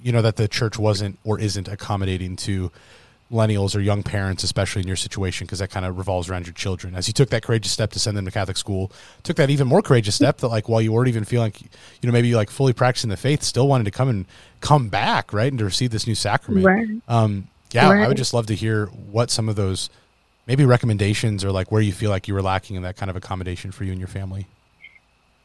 you 0.01 0.11
know 0.11 0.21
that 0.21 0.37
the 0.37 0.47
church 0.47 0.77
wasn't 0.77 1.17
or 1.23 1.39
isn't 1.39 1.67
accommodating 1.67 2.35
to 2.37 2.71
millennials 3.31 3.75
or 3.75 3.79
young 3.79 4.03
parents, 4.03 4.43
especially 4.43 4.81
in 4.81 4.87
your 4.87 4.95
situation, 4.95 5.45
because 5.45 5.59
that 5.59 5.69
kind 5.69 5.85
of 5.85 5.97
revolves 5.97 6.29
around 6.29 6.45
your 6.45 6.53
children. 6.53 6.95
As 6.95 7.07
you 7.07 7.13
took 7.13 7.29
that 7.31 7.41
courageous 7.41 7.71
step 7.71 7.91
to 7.91 7.99
send 7.99 8.15
them 8.15 8.25
to 8.25 8.31
Catholic 8.31 8.57
school, 8.57 8.91
took 9.23 9.37
that 9.37 9.49
even 9.49 9.67
more 9.67 9.81
courageous 9.81 10.15
step 10.15 10.37
that 10.37 10.49
like 10.49 10.69
while 10.69 10.81
you 10.81 10.91
weren't 10.91 11.07
even 11.07 11.25
feeling, 11.25 11.47
like, 11.47 11.61
you 11.61 11.69
know, 12.03 12.11
maybe 12.11 12.35
like 12.35 12.49
fully 12.49 12.73
practicing 12.73 13.09
the 13.09 13.17
faith, 13.17 13.41
still 13.41 13.67
wanted 13.67 13.85
to 13.85 13.91
come 13.91 14.09
and 14.09 14.25
come 14.61 14.89
back, 14.89 15.33
right, 15.33 15.51
and 15.51 15.59
to 15.59 15.65
receive 15.65 15.91
this 15.91 16.05
new 16.05 16.15
sacrament. 16.15 16.65
Right. 16.65 16.87
Um, 17.07 17.47
yeah, 17.71 17.91
Right. 17.91 18.05
I 18.05 18.07
would 18.07 18.17
just 18.17 18.33
love 18.33 18.45
to 18.47 18.55
hear 18.55 18.85
what 18.85 19.29
some 19.29 19.49
of 19.49 19.55
those 19.55 19.89
maybe 20.47 20.63
recommendations 20.63 21.43
or 21.43 21.51
like 21.51 21.71
where 21.71 21.81
you 21.81 21.91
feel 21.91 22.09
like 22.09 22.27
you 22.27 22.33
were 22.33 22.41
lacking 22.41 22.75
in 22.75 22.83
that 22.83 22.95
kind 22.95 23.09
of 23.09 23.15
accommodation 23.15 23.71
for 23.71 23.83
you 23.83 23.91
and 23.91 23.99
your 23.99 24.07
family. 24.07 24.47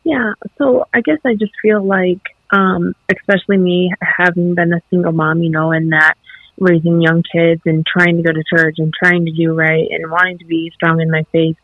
Yeah, 0.05 0.33
so 0.59 0.87
I 0.95 1.01
guess 1.01 1.19
I 1.25 1.35
just 1.35 1.53
feel 1.61 1.83
like, 1.83 2.21
um, 2.51 2.95
especially 3.11 3.59
me 3.59 3.93
having 4.01 4.55
been 4.55 4.73
a 4.73 4.81
single 4.91 5.13
mom, 5.13 5.43
you 5.43 5.51
know, 5.51 5.73
and 5.73 5.93
that 5.93 6.15
raising 6.61 7.01
young 7.01 7.23
kids 7.23 7.63
and 7.65 7.87
trying 7.87 8.17
to 8.17 8.23
go 8.23 8.33
to 8.33 8.45
church 8.45 8.77
and 8.79 8.93
trying 8.93 9.25
to 9.27 9.33
do 9.33 9.55
right 9.55 9.89
and 9.91 10.11
wanting 10.11 10.39
to 10.39 10.45
be 10.45 10.71
strong 10.75 11.01
in 11.01 11.11
my 11.11 11.25
faith. 11.33 11.57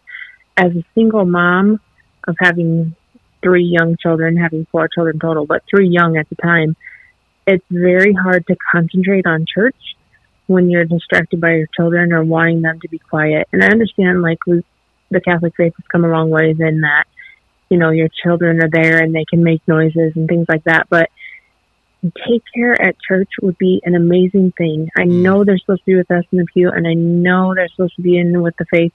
As 0.57 0.73
a 0.75 0.85
single 0.95 1.25
mom 1.25 1.81
of 2.27 2.37
having 2.41 2.97
three 3.43 3.65
young 3.65 3.97
children, 4.03 4.37
having 4.37 4.67
four 4.73 4.89
children 4.89 5.19
total, 5.19 5.47
but 5.47 5.63
three 5.69 5.89
young 5.89 6.17
at 6.17 6.29
the 6.29 6.37
time, 6.37 6.77
it's 7.47 7.65
very 7.71 8.13
hard 8.13 8.47
to 8.47 8.57
concentrate 8.73 9.27
on 9.27 9.47
church 9.53 9.77
when 10.47 10.71
you're 10.71 10.85
distracted 10.85 11.41
by 11.41 11.55
your 11.55 11.69
children 11.77 12.13
or 12.13 12.25
wanting 12.25 12.63
them 12.63 12.81
to 12.81 12.89
be 12.89 12.99
quiet. 12.99 13.47
And 13.53 13.63
I 13.63 13.69
understand, 13.69 14.23
like, 14.23 14.39
the 14.47 15.21
Catholic 15.21 15.55
faith 15.57 15.75
has 15.77 15.87
come 15.93 16.05
a 16.05 16.09
long 16.09 16.31
ways 16.31 16.57
in 16.59 16.81
that 16.81 17.05
you 17.69 17.79
know, 17.79 17.91
your 17.91 18.09
children 18.23 18.63
are 18.63 18.71
there 18.71 18.99
and 18.99 19.15
they 19.15 19.25
can 19.25 19.43
make 19.43 19.67
noises 19.67 20.13
and 20.15 20.29
things 20.29 20.47
like 20.49 20.65
that. 20.65 20.89
But 20.89 21.11
take 22.29 22.43
care 22.55 22.81
at 22.81 22.97
church 23.01 23.31
would 23.43 23.59
be 23.59 23.81
an 23.85 23.95
amazing 23.95 24.53
thing. 24.57 24.91
I 24.97 25.03
mm. 25.03 25.23
know 25.23 25.45
they're 25.45 25.59
supposed 25.59 25.83
to 25.83 25.87
be 25.87 25.97
with 25.97 26.11
us 26.11 26.25
in 26.33 26.39
the 26.39 26.47
pew 26.53 26.71
and 26.71 26.87
I 26.87 26.95
know 26.95 27.55
they're 27.55 27.69
supposed 27.69 27.97
to 27.97 28.03
be 28.03 28.19
in 28.19 28.43
with 28.43 28.57
the 28.59 28.67
faith. 28.71 28.93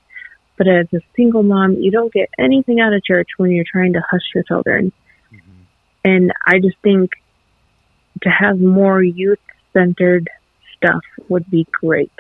But 0.58 0.68
as 0.68 0.88
a 0.94 1.02
single 1.16 1.44
mom, 1.44 1.74
you 1.74 1.92
don't 1.92 2.14
get 2.14 2.30
anything 2.38 2.80
out 2.80 2.94
of 2.94 3.04
church 3.04 3.30
when 3.38 3.52
you're 3.52 3.66
trying 3.70 3.94
to 3.94 4.04
hush 4.10 4.22
your 4.36 4.44
children. 4.44 4.92
Mm-hmm. 5.34 5.62
And 6.04 6.34
I 6.46 6.60
just 6.60 6.78
think 6.84 7.12
to 8.24 8.30
have 8.30 8.60
more 8.60 9.02
youth 9.02 9.40
centered 9.74 10.30
stuff 10.78 11.02
would 11.30 11.50
be 11.50 11.66
great. 11.72 12.12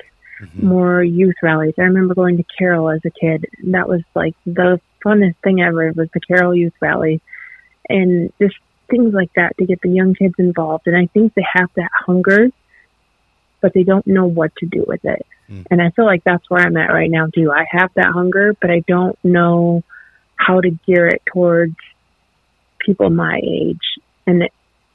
Mm-hmm. 0.41 0.67
More 0.67 1.03
youth 1.03 1.35
rallies. 1.43 1.75
I 1.77 1.83
remember 1.83 2.15
going 2.15 2.37
to 2.37 2.45
Carroll 2.57 2.89
as 2.89 3.01
a 3.05 3.11
kid. 3.11 3.45
That 3.65 3.87
was 3.87 4.01
like 4.15 4.35
the 4.45 4.79
funnest 5.05 5.35
thing 5.43 5.61
ever 5.61 5.91
was 5.91 6.09
the 6.13 6.19
Carroll 6.19 6.55
Youth 6.55 6.73
Rally. 6.81 7.21
And 7.87 8.31
just 8.41 8.55
things 8.91 9.13
like 9.13 9.31
that 9.35 9.57
to 9.57 9.65
get 9.65 9.81
the 9.81 9.89
young 9.89 10.13
kids 10.13 10.35
involved. 10.37 10.85
And 10.85 10.95
I 10.95 11.07
think 11.07 11.33
they 11.33 11.45
have 11.53 11.69
that 11.75 11.89
hunger, 12.05 12.49
but 13.61 13.73
they 13.73 13.83
don't 13.83 14.05
know 14.05 14.27
what 14.27 14.55
to 14.57 14.67
do 14.67 14.85
with 14.87 15.03
it. 15.03 15.25
Mm. 15.49 15.65
And 15.71 15.81
I 15.81 15.89
feel 15.91 16.05
like 16.05 16.23
that's 16.23 16.47
where 16.49 16.61
I'm 16.61 16.77
at 16.77 16.91
right 16.91 17.09
now 17.09 17.27
too. 17.33 17.51
I 17.51 17.65
have 17.71 17.91
that 17.95 18.11
hunger, 18.13 18.53
but 18.61 18.69
I 18.69 18.83
don't 18.87 19.17
know 19.23 19.83
how 20.35 20.61
to 20.61 20.69
gear 20.85 21.07
it 21.07 21.23
towards 21.25 21.75
people 22.79 23.09
my 23.09 23.39
age 23.43 23.99
and 24.25 24.49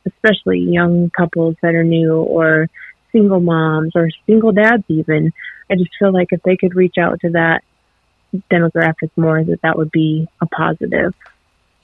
especially 0.07 0.61
young 0.61 1.11
couples 1.11 1.57
that 1.63 1.75
are 1.75 1.85
new 1.85 2.15
or 2.15 2.69
single 3.13 3.41
moms 3.41 3.93
or 3.95 4.09
single 4.27 4.53
dads 4.53 4.85
even. 4.89 5.33
I 5.71 5.75
just 5.75 5.91
feel 5.99 6.13
like 6.13 6.29
if 6.31 6.43
they 6.43 6.57
could 6.57 6.75
reach 6.75 6.97
out 6.99 7.21
to 7.21 7.31
that 7.31 7.63
demographic 8.51 9.11
more 9.17 9.43
that 9.43 9.63
that 9.63 9.77
would 9.77 9.91
be 9.91 10.29
a 10.41 10.47
positive. 10.47 11.15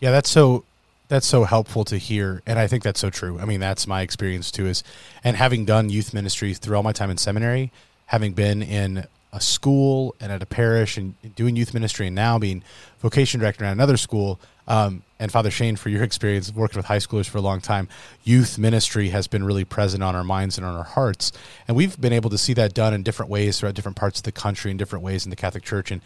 Yeah, 0.00 0.10
that's 0.10 0.30
so 0.30 0.64
that's 1.12 1.26
so 1.26 1.44
helpful 1.44 1.84
to 1.84 1.98
hear 1.98 2.40
and 2.46 2.58
I 2.58 2.66
think 2.66 2.82
that's 2.82 2.98
so 2.98 3.10
true. 3.10 3.38
I 3.38 3.44
mean, 3.44 3.60
that's 3.60 3.86
my 3.86 4.00
experience 4.00 4.50
too 4.50 4.66
is 4.66 4.82
and 5.22 5.36
having 5.36 5.66
done 5.66 5.90
youth 5.90 6.14
ministry 6.14 6.54
through 6.54 6.74
all 6.74 6.82
my 6.82 6.92
time 6.92 7.10
in 7.10 7.18
seminary, 7.18 7.70
having 8.06 8.32
been 8.32 8.62
in 8.62 9.06
a 9.30 9.40
school 9.40 10.14
and 10.20 10.32
at 10.32 10.42
a 10.42 10.46
parish 10.46 10.96
and 10.96 11.14
doing 11.36 11.54
youth 11.54 11.74
ministry 11.74 12.06
and 12.06 12.16
now 12.16 12.38
being 12.38 12.64
vocation 13.00 13.40
director 13.40 13.62
at 13.62 13.72
another 13.72 13.98
school 13.98 14.40
um, 14.68 15.02
and 15.18 15.30
father 15.30 15.50
shane 15.50 15.76
for 15.76 15.90
your 15.90 16.02
experience 16.02 16.50
working 16.54 16.78
with 16.78 16.86
high 16.86 16.98
schoolers 16.98 17.28
for 17.28 17.38
a 17.38 17.42
long 17.42 17.60
time 17.60 17.88
youth 18.24 18.58
ministry 18.58 19.08
has 19.08 19.26
been 19.26 19.44
really 19.44 19.64
present 19.64 20.02
on 20.02 20.14
our 20.14 20.24
minds 20.24 20.56
and 20.56 20.66
on 20.66 20.74
our 20.74 20.84
hearts 20.84 21.32
and 21.66 21.76
we've 21.76 21.98
been 22.00 22.12
able 22.12 22.30
to 22.30 22.38
see 22.38 22.52
that 22.54 22.72
done 22.72 22.94
in 22.94 23.02
different 23.02 23.30
ways 23.30 23.58
throughout 23.58 23.74
different 23.74 23.96
parts 23.96 24.20
of 24.20 24.24
the 24.24 24.32
country 24.32 24.70
in 24.70 24.76
different 24.76 25.02
ways 25.02 25.24
in 25.24 25.30
the 25.30 25.36
catholic 25.36 25.62
church 25.62 25.90
and 25.90 26.02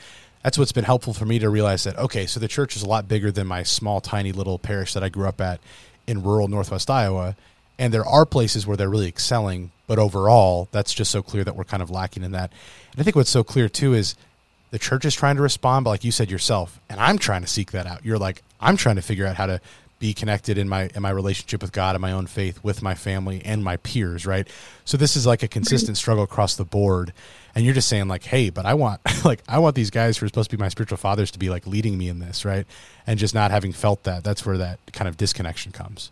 that's 0.47 0.57
what's 0.57 0.71
been 0.71 0.85
helpful 0.85 1.13
for 1.13 1.27
me 1.27 1.41
to 1.41 1.51
realize 1.51 1.83
that 1.83 1.99
okay 1.99 2.25
so 2.25 2.39
the 2.39 2.47
church 2.47 2.77
is 2.77 2.83
a 2.83 2.87
lot 2.87 3.09
bigger 3.09 3.33
than 3.33 3.49
my 3.49 3.65
small 3.65 4.01
tiny 4.01 4.31
little 4.31 4.61
parish 4.61 4.95
that 4.95 5.03
i 5.03 5.09
grew 5.09 5.27
up 5.27 5.41
at 5.41 5.59
in 6.07 6.23
rural 6.23 6.47
northwest 6.47 6.89
iowa. 6.89 7.35
And 7.81 7.93
there 7.93 8.07
are 8.07 8.25
places 8.25 8.65
where 8.65 8.77
they're 8.77 8.89
really 8.89 9.09
excelling 9.09 9.73
but 9.89 9.99
overall 9.99 10.69
that's 10.71 10.95
just 10.95 11.11
so 11.11 11.21
clear 11.21 11.43
that 11.43 11.57
we're 11.57 11.65
kind 11.65 11.83
of 11.83 11.91
lacking 11.91 12.23
in 12.23 12.31
that. 12.31 12.53
And 12.93 13.01
i 13.01 13.03
think 13.03 13.17
what's 13.17 13.29
so 13.29 13.43
clear 13.43 13.69
too 13.69 13.93
is 13.93 14.15
the 14.71 14.79
church 14.79 15.05
is 15.05 15.17
trying 15.17 15.35
to 15.35 15.43
respond 15.43 15.83
but 15.83 15.91
like 15.91 16.05
you 16.05 16.13
said 16.13 16.31
yourself 16.31 16.79
and 16.89 17.01
i'm 17.01 17.19
trying 17.19 17.41
to 17.41 17.49
seek 17.49 17.73
that 17.73 17.89
out. 17.89 18.05
You're 18.05 18.17
like 18.17 18.45
i'm 18.61 18.77
trying 18.77 18.97
to 18.97 19.03
figure 19.03 19.27
out 19.27 19.35
how 19.35 19.47
to 19.47 19.61
be 19.99 20.13
connected 20.13 20.59
in 20.59 20.69
my 20.69 20.91
in 20.95 21.03
my 21.03 21.11
relationship 21.11 21.63
with 21.63 21.73
god 21.73 21.95
and 21.95 22.03
my 22.03 22.13
own 22.13 22.27
faith 22.27 22.63
with 22.63 22.83
my 22.83 22.95
family 22.95 23.41
and 23.45 23.65
my 23.65 23.77
peers 23.79 24.27
right 24.27 24.47
so 24.85 24.97
this 24.97 25.17
is 25.17 25.27
like 25.27 25.43
a 25.43 25.49
consistent 25.49 25.97
struggle 25.97 26.25
across 26.25 26.55
the 26.57 26.65
board 26.65 27.13
and 27.55 27.65
you're 27.65 27.75
just 27.75 27.89
saying 27.89 28.07
like 28.07 28.25
hey 28.25 28.51
but 28.51 28.67
i 28.67 28.75
want 28.75 29.01
like 29.25 29.43
i 29.49 29.59
want 29.59 29.75
these 29.75 29.91
guys 29.91 30.19
who 30.19 30.27
are 30.27 30.29
supposed 30.29 30.51
to 30.51 30.57
be 30.57 30.61
my 30.61 30.69
spiritual 30.69 30.99
fathers 30.99 31.31
to 31.31 31.39
be 31.39 31.49
like 31.49 31.67
leading 31.67 31.97
me 31.97 32.09
in 32.09 32.19
this 32.19 32.45
right 32.45 32.67
and 33.07 33.19
just 33.19 33.35
not 33.35 33.51
having 33.51 33.73
felt 33.73 34.03
that 34.03 34.23
that's 34.23 34.45
where 34.45 34.59
that 34.59 34.79
kind 34.93 35.09
of 35.09 35.17
disconnection 35.17 35.73
comes 35.73 36.11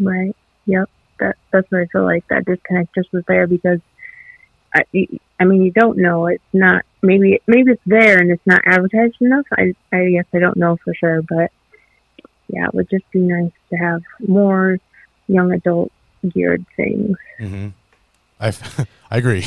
Right. 0.00 0.34
Yep. 0.66 0.88
That 1.20 1.36
that's 1.52 1.70
what 1.70 1.82
I 1.82 1.86
feel 1.86 2.04
like 2.04 2.26
that 2.28 2.46
disconnect 2.46 2.94
just 2.94 3.12
was 3.12 3.24
there 3.28 3.46
because 3.46 3.80
I 4.74 4.84
I 5.38 5.44
mean 5.44 5.62
you 5.62 5.70
don't 5.70 5.98
know 5.98 6.26
it's 6.26 6.42
not 6.52 6.84
maybe 7.02 7.40
maybe 7.46 7.72
it's 7.72 7.82
there 7.84 8.18
and 8.18 8.30
it's 8.30 8.46
not 8.46 8.62
advertised 8.64 9.16
enough. 9.20 9.46
I 9.52 9.74
I 9.92 10.10
guess 10.10 10.24
I 10.32 10.38
don't 10.38 10.56
know 10.56 10.78
for 10.82 10.94
sure, 10.94 11.20
but 11.22 11.52
yeah, 12.52 12.66
it 12.66 12.74
would 12.74 12.90
just 12.90 13.10
be 13.10 13.20
nice 13.20 13.52
to 13.70 13.76
have 13.76 14.02
more 14.26 14.78
young 15.28 15.52
adult 15.52 15.92
geared 16.28 16.64
things. 16.76 17.16
mm-hmm. 17.38 17.68
i 18.40 18.52
i 19.10 19.16
agree 19.16 19.46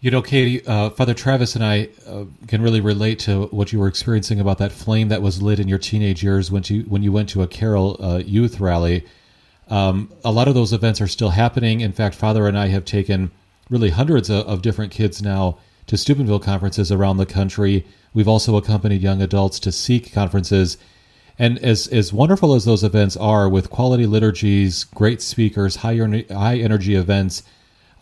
You 0.00 0.12
know, 0.12 0.22
Katie, 0.22 0.64
uh, 0.64 0.90
Father 0.90 1.12
Travis 1.12 1.56
and 1.56 1.64
I 1.64 1.88
uh, 2.06 2.24
can 2.46 2.62
really 2.62 2.80
relate 2.80 3.18
to 3.20 3.46
what 3.46 3.72
you 3.72 3.80
were 3.80 3.88
experiencing 3.88 4.38
about 4.38 4.58
that 4.58 4.70
flame 4.70 5.08
that 5.08 5.22
was 5.22 5.42
lit 5.42 5.58
in 5.58 5.66
your 5.66 5.78
teenage 5.78 6.22
years 6.22 6.52
when 6.52 6.62
you 6.66 6.82
when 6.82 7.02
you 7.02 7.10
went 7.10 7.28
to 7.30 7.42
a 7.42 7.48
Carroll 7.48 7.96
uh, 8.00 8.18
youth 8.18 8.60
rally. 8.60 9.04
Um, 9.68 10.08
a 10.24 10.30
lot 10.30 10.46
of 10.46 10.54
those 10.54 10.72
events 10.72 11.00
are 11.00 11.08
still 11.08 11.30
happening. 11.30 11.80
In 11.80 11.90
fact, 11.92 12.14
Father 12.14 12.46
and 12.46 12.56
I 12.56 12.68
have 12.68 12.84
taken 12.84 13.32
really 13.70 13.90
hundreds 13.90 14.30
of, 14.30 14.46
of 14.46 14.62
different 14.62 14.92
kids 14.92 15.20
now 15.20 15.58
to 15.88 15.96
Steubenville 15.96 16.38
conferences 16.38 16.92
around 16.92 17.16
the 17.16 17.26
country. 17.26 17.84
We've 18.14 18.28
also 18.28 18.56
accompanied 18.56 19.02
young 19.02 19.20
adults 19.20 19.58
to 19.60 19.72
Seek 19.72 20.12
conferences. 20.12 20.78
And 21.38 21.58
as, 21.58 21.86
as 21.88 22.12
wonderful 22.12 22.54
as 22.54 22.64
those 22.64 22.82
events 22.82 23.16
are, 23.16 23.48
with 23.48 23.70
quality 23.70 24.06
liturgies, 24.06 24.84
great 24.84 25.22
speakers, 25.22 25.76
high, 25.76 25.96
high 26.30 26.58
energy 26.58 26.96
events, 26.96 27.44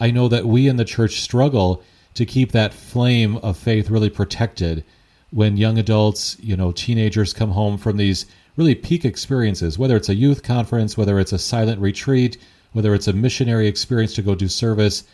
I 0.01 0.11
know 0.11 0.29
that 0.29 0.47
we 0.47 0.69
in 0.69 0.77
the 0.77 0.85
church 0.85 1.21
struggle 1.21 1.83
to 2.15 2.25
keep 2.25 2.53
that 2.53 2.73
flame 2.73 3.37
of 3.39 3.59
faith 3.59 3.91
really 3.91 4.09
protected. 4.09 4.85
When 5.31 5.59
young 5.59 5.79
adults, 5.79 6.39
you 6.41 6.57
know, 6.57 6.73
teenagers 6.73 7.35
come 7.35 7.51
home 7.51 7.77
from 7.77 7.99
these 7.99 8.25
really 8.57 8.75
peak 8.75 9.05
experiences, 9.05 9.79
whether 9.79 9.97
it's 9.97 10.09
a 10.09 10.15
youth 10.15 10.43
conference, 10.43 10.97
whether 10.97 11.19
it's 11.19 11.33
a 11.33 11.39
silent 11.39 11.81
retreat, 11.81 12.39
whether 12.73 12.95
it's 12.95 13.09
a 13.09 13.13
missionary 13.13 13.67
experience 13.67 14.15
to 14.15 14.23
go 14.23 14.35
do 14.35 14.49
service 14.49 15.05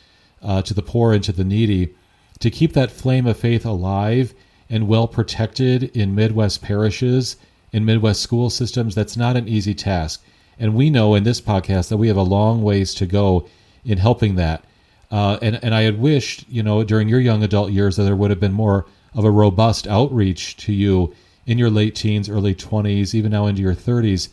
uh, 0.43 0.63
to 0.63 0.75
the 0.75 0.83
poor 0.83 1.13
and 1.13 1.25
to 1.25 1.33
the 1.33 1.45
needy, 1.45 1.93
to 2.39 2.51
keep 2.51 2.73
that 2.73 2.91
flame 2.91 3.27
of 3.27 3.37
faith 3.37 3.65
alive 3.65 4.33
and 4.71 4.87
well 4.87 5.09
protected 5.09 5.85
in 5.97 6.15
Midwest 6.15 6.63
parishes, 6.63 7.37
in 7.73 7.85
Midwest 7.85 8.23
school 8.23 8.51
systems, 8.51 8.95
that's 8.95 9.17
not 9.17 9.37
an 9.37 9.49
easy 9.49 9.75
task. 9.75 10.23
And 10.59 10.75
we 10.75 10.91
know 10.91 11.15
in 11.15 11.25
this 11.25 11.41
podcast 11.41 11.89
that 11.89 11.97
we 11.97 12.09
have 12.09 12.17
a 12.17 12.23
long 12.23 12.63
ways 12.63 12.95
to 12.95 13.07
go 13.07 13.49
in 13.85 13.99
helping 13.99 14.35
that. 14.37 14.65
Uh, 15.11 15.39
and 15.43 15.59
and 15.63 15.75
I 15.75 15.83
had 15.83 15.99
wished, 15.99 16.45
you 16.49 16.63
know, 16.63 16.85
during 16.85 17.09
your 17.09 17.21
young 17.21 17.43
adult 17.43 17.71
years 17.71 17.97
that 17.97 18.05
there 18.05 18.17
would 18.17 18.31
have 18.31 18.41
been 18.41 18.53
more 18.53 18.87
of 19.15 19.25
a 19.25 19.31
robust 19.31 19.87
outreach 19.87 20.57
to 20.59 20.73
you 20.73 21.15
in 21.47 21.59
your 21.59 21.71
late 21.71 21.95
teens, 21.95 22.29
early 22.29 22.55
twenties, 22.55 23.15
even 23.15 23.33
now 23.33 23.47
into 23.47 23.63
your 23.63 23.75
thirties, 23.75 24.31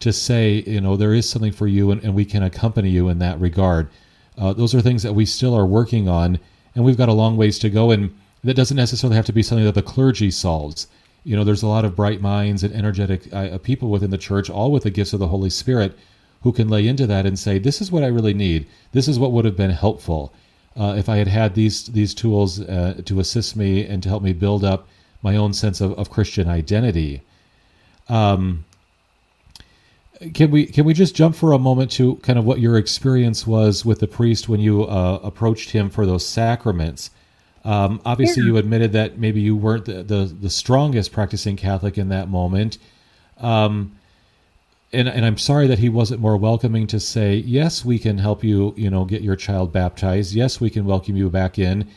to 0.00 0.12
say, 0.12 0.64
you 0.66 0.80
know, 0.80 0.96
there 0.96 1.14
is 1.14 1.28
something 1.28 1.52
for 1.52 1.66
you, 1.66 1.90
and, 1.90 2.02
and 2.02 2.14
we 2.14 2.24
can 2.24 2.42
accompany 2.42 2.90
you 2.90 3.08
in 3.08 3.18
that 3.18 3.40
regard. 3.40 3.88
Uh, 4.38 4.52
those 4.52 4.74
are 4.74 4.80
things 4.80 5.02
that 5.02 5.14
we 5.14 5.26
still 5.26 5.54
are 5.54 5.66
working 5.66 6.08
on, 6.08 6.38
and 6.74 6.84
we've 6.84 6.96
got 6.96 7.08
a 7.08 7.12
long 7.12 7.36
ways 7.36 7.58
to 7.58 7.70
go. 7.70 7.90
And 7.90 8.14
that 8.42 8.54
doesn't 8.54 8.76
necessarily 8.76 9.16
have 9.16 9.26
to 9.26 9.32
be 9.32 9.42
something 9.42 9.64
that 9.64 9.74
the 9.74 9.82
clergy 9.82 10.30
solves. 10.30 10.88
You 11.26 11.34
know, 11.34 11.42
there's 11.42 11.64
a 11.64 11.66
lot 11.66 11.84
of 11.84 11.96
bright 11.96 12.20
minds 12.20 12.62
and 12.62 12.72
energetic 12.72 13.34
uh, 13.34 13.58
people 13.58 13.90
within 13.90 14.10
the 14.10 14.16
church, 14.16 14.48
all 14.48 14.70
with 14.70 14.84
the 14.84 14.90
gifts 14.90 15.12
of 15.12 15.18
the 15.18 15.26
Holy 15.26 15.50
Spirit, 15.50 15.98
who 16.42 16.52
can 16.52 16.68
lay 16.68 16.86
into 16.86 17.04
that 17.08 17.26
and 17.26 17.36
say, 17.36 17.58
"This 17.58 17.80
is 17.80 17.90
what 17.90 18.04
I 18.04 18.06
really 18.06 18.32
need. 18.32 18.68
This 18.92 19.08
is 19.08 19.18
what 19.18 19.32
would 19.32 19.44
have 19.44 19.56
been 19.56 19.70
helpful 19.72 20.32
uh, 20.76 20.94
if 20.96 21.08
I 21.08 21.16
had 21.16 21.26
had 21.26 21.56
these 21.56 21.86
these 21.86 22.14
tools 22.14 22.60
uh, 22.60 23.00
to 23.04 23.18
assist 23.18 23.56
me 23.56 23.84
and 23.84 24.04
to 24.04 24.08
help 24.08 24.22
me 24.22 24.34
build 24.34 24.62
up 24.62 24.86
my 25.20 25.34
own 25.34 25.52
sense 25.52 25.80
of, 25.80 25.98
of 25.98 26.10
Christian 26.10 26.48
identity." 26.48 27.22
Um, 28.08 28.64
can 30.32 30.52
we 30.52 30.66
can 30.66 30.84
we 30.84 30.94
just 30.94 31.16
jump 31.16 31.34
for 31.34 31.50
a 31.50 31.58
moment 31.58 31.90
to 31.92 32.16
kind 32.16 32.38
of 32.38 32.44
what 32.44 32.60
your 32.60 32.78
experience 32.78 33.48
was 33.48 33.84
with 33.84 33.98
the 33.98 34.06
priest 34.06 34.48
when 34.48 34.60
you 34.60 34.84
uh, 34.84 35.18
approached 35.24 35.70
him 35.70 35.90
for 35.90 36.06
those 36.06 36.24
sacraments? 36.24 37.10
Um, 37.66 38.00
obviously, 38.04 38.44
yeah. 38.44 38.50
you 38.50 38.56
admitted 38.58 38.92
that 38.92 39.18
maybe 39.18 39.40
you 39.40 39.56
weren't 39.56 39.86
the, 39.86 40.04
the, 40.04 40.24
the 40.40 40.50
strongest 40.50 41.10
practicing 41.10 41.56
Catholic 41.56 41.98
in 41.98 42.10
that 42.10 42.28
moment, 42.28 42.78
um, 43.38 43.98
and 44.92 45.08
and 45.08 45.26
I'm 45.26 45.36
sorry 45.36 45.66
that 45.66 45.80
he 45.80 45.88
wasn't 45.88 46.20
more 46.20 46.36
welcoming 46.36 46.86
to 46.86 47.00
say 47.00 47.34
yes, 47.34 47.84
we 47.84 47.98
can 47.98 48.18
help 48.18 48.44
you, 48.44 48.72
you 48.76 48.88
know, 48.88 49.04
get 49.04 49.22
your 49.22 49.34
child 49.34 49.72
baptized. 49.72 50.32
Yes, 50.32 50.60
we 50.60 50.70
can 50.70 50.84
welcome 50.84 51.16
you 51.16 51.28
back 51.28 51.58
in, 51.58 51.88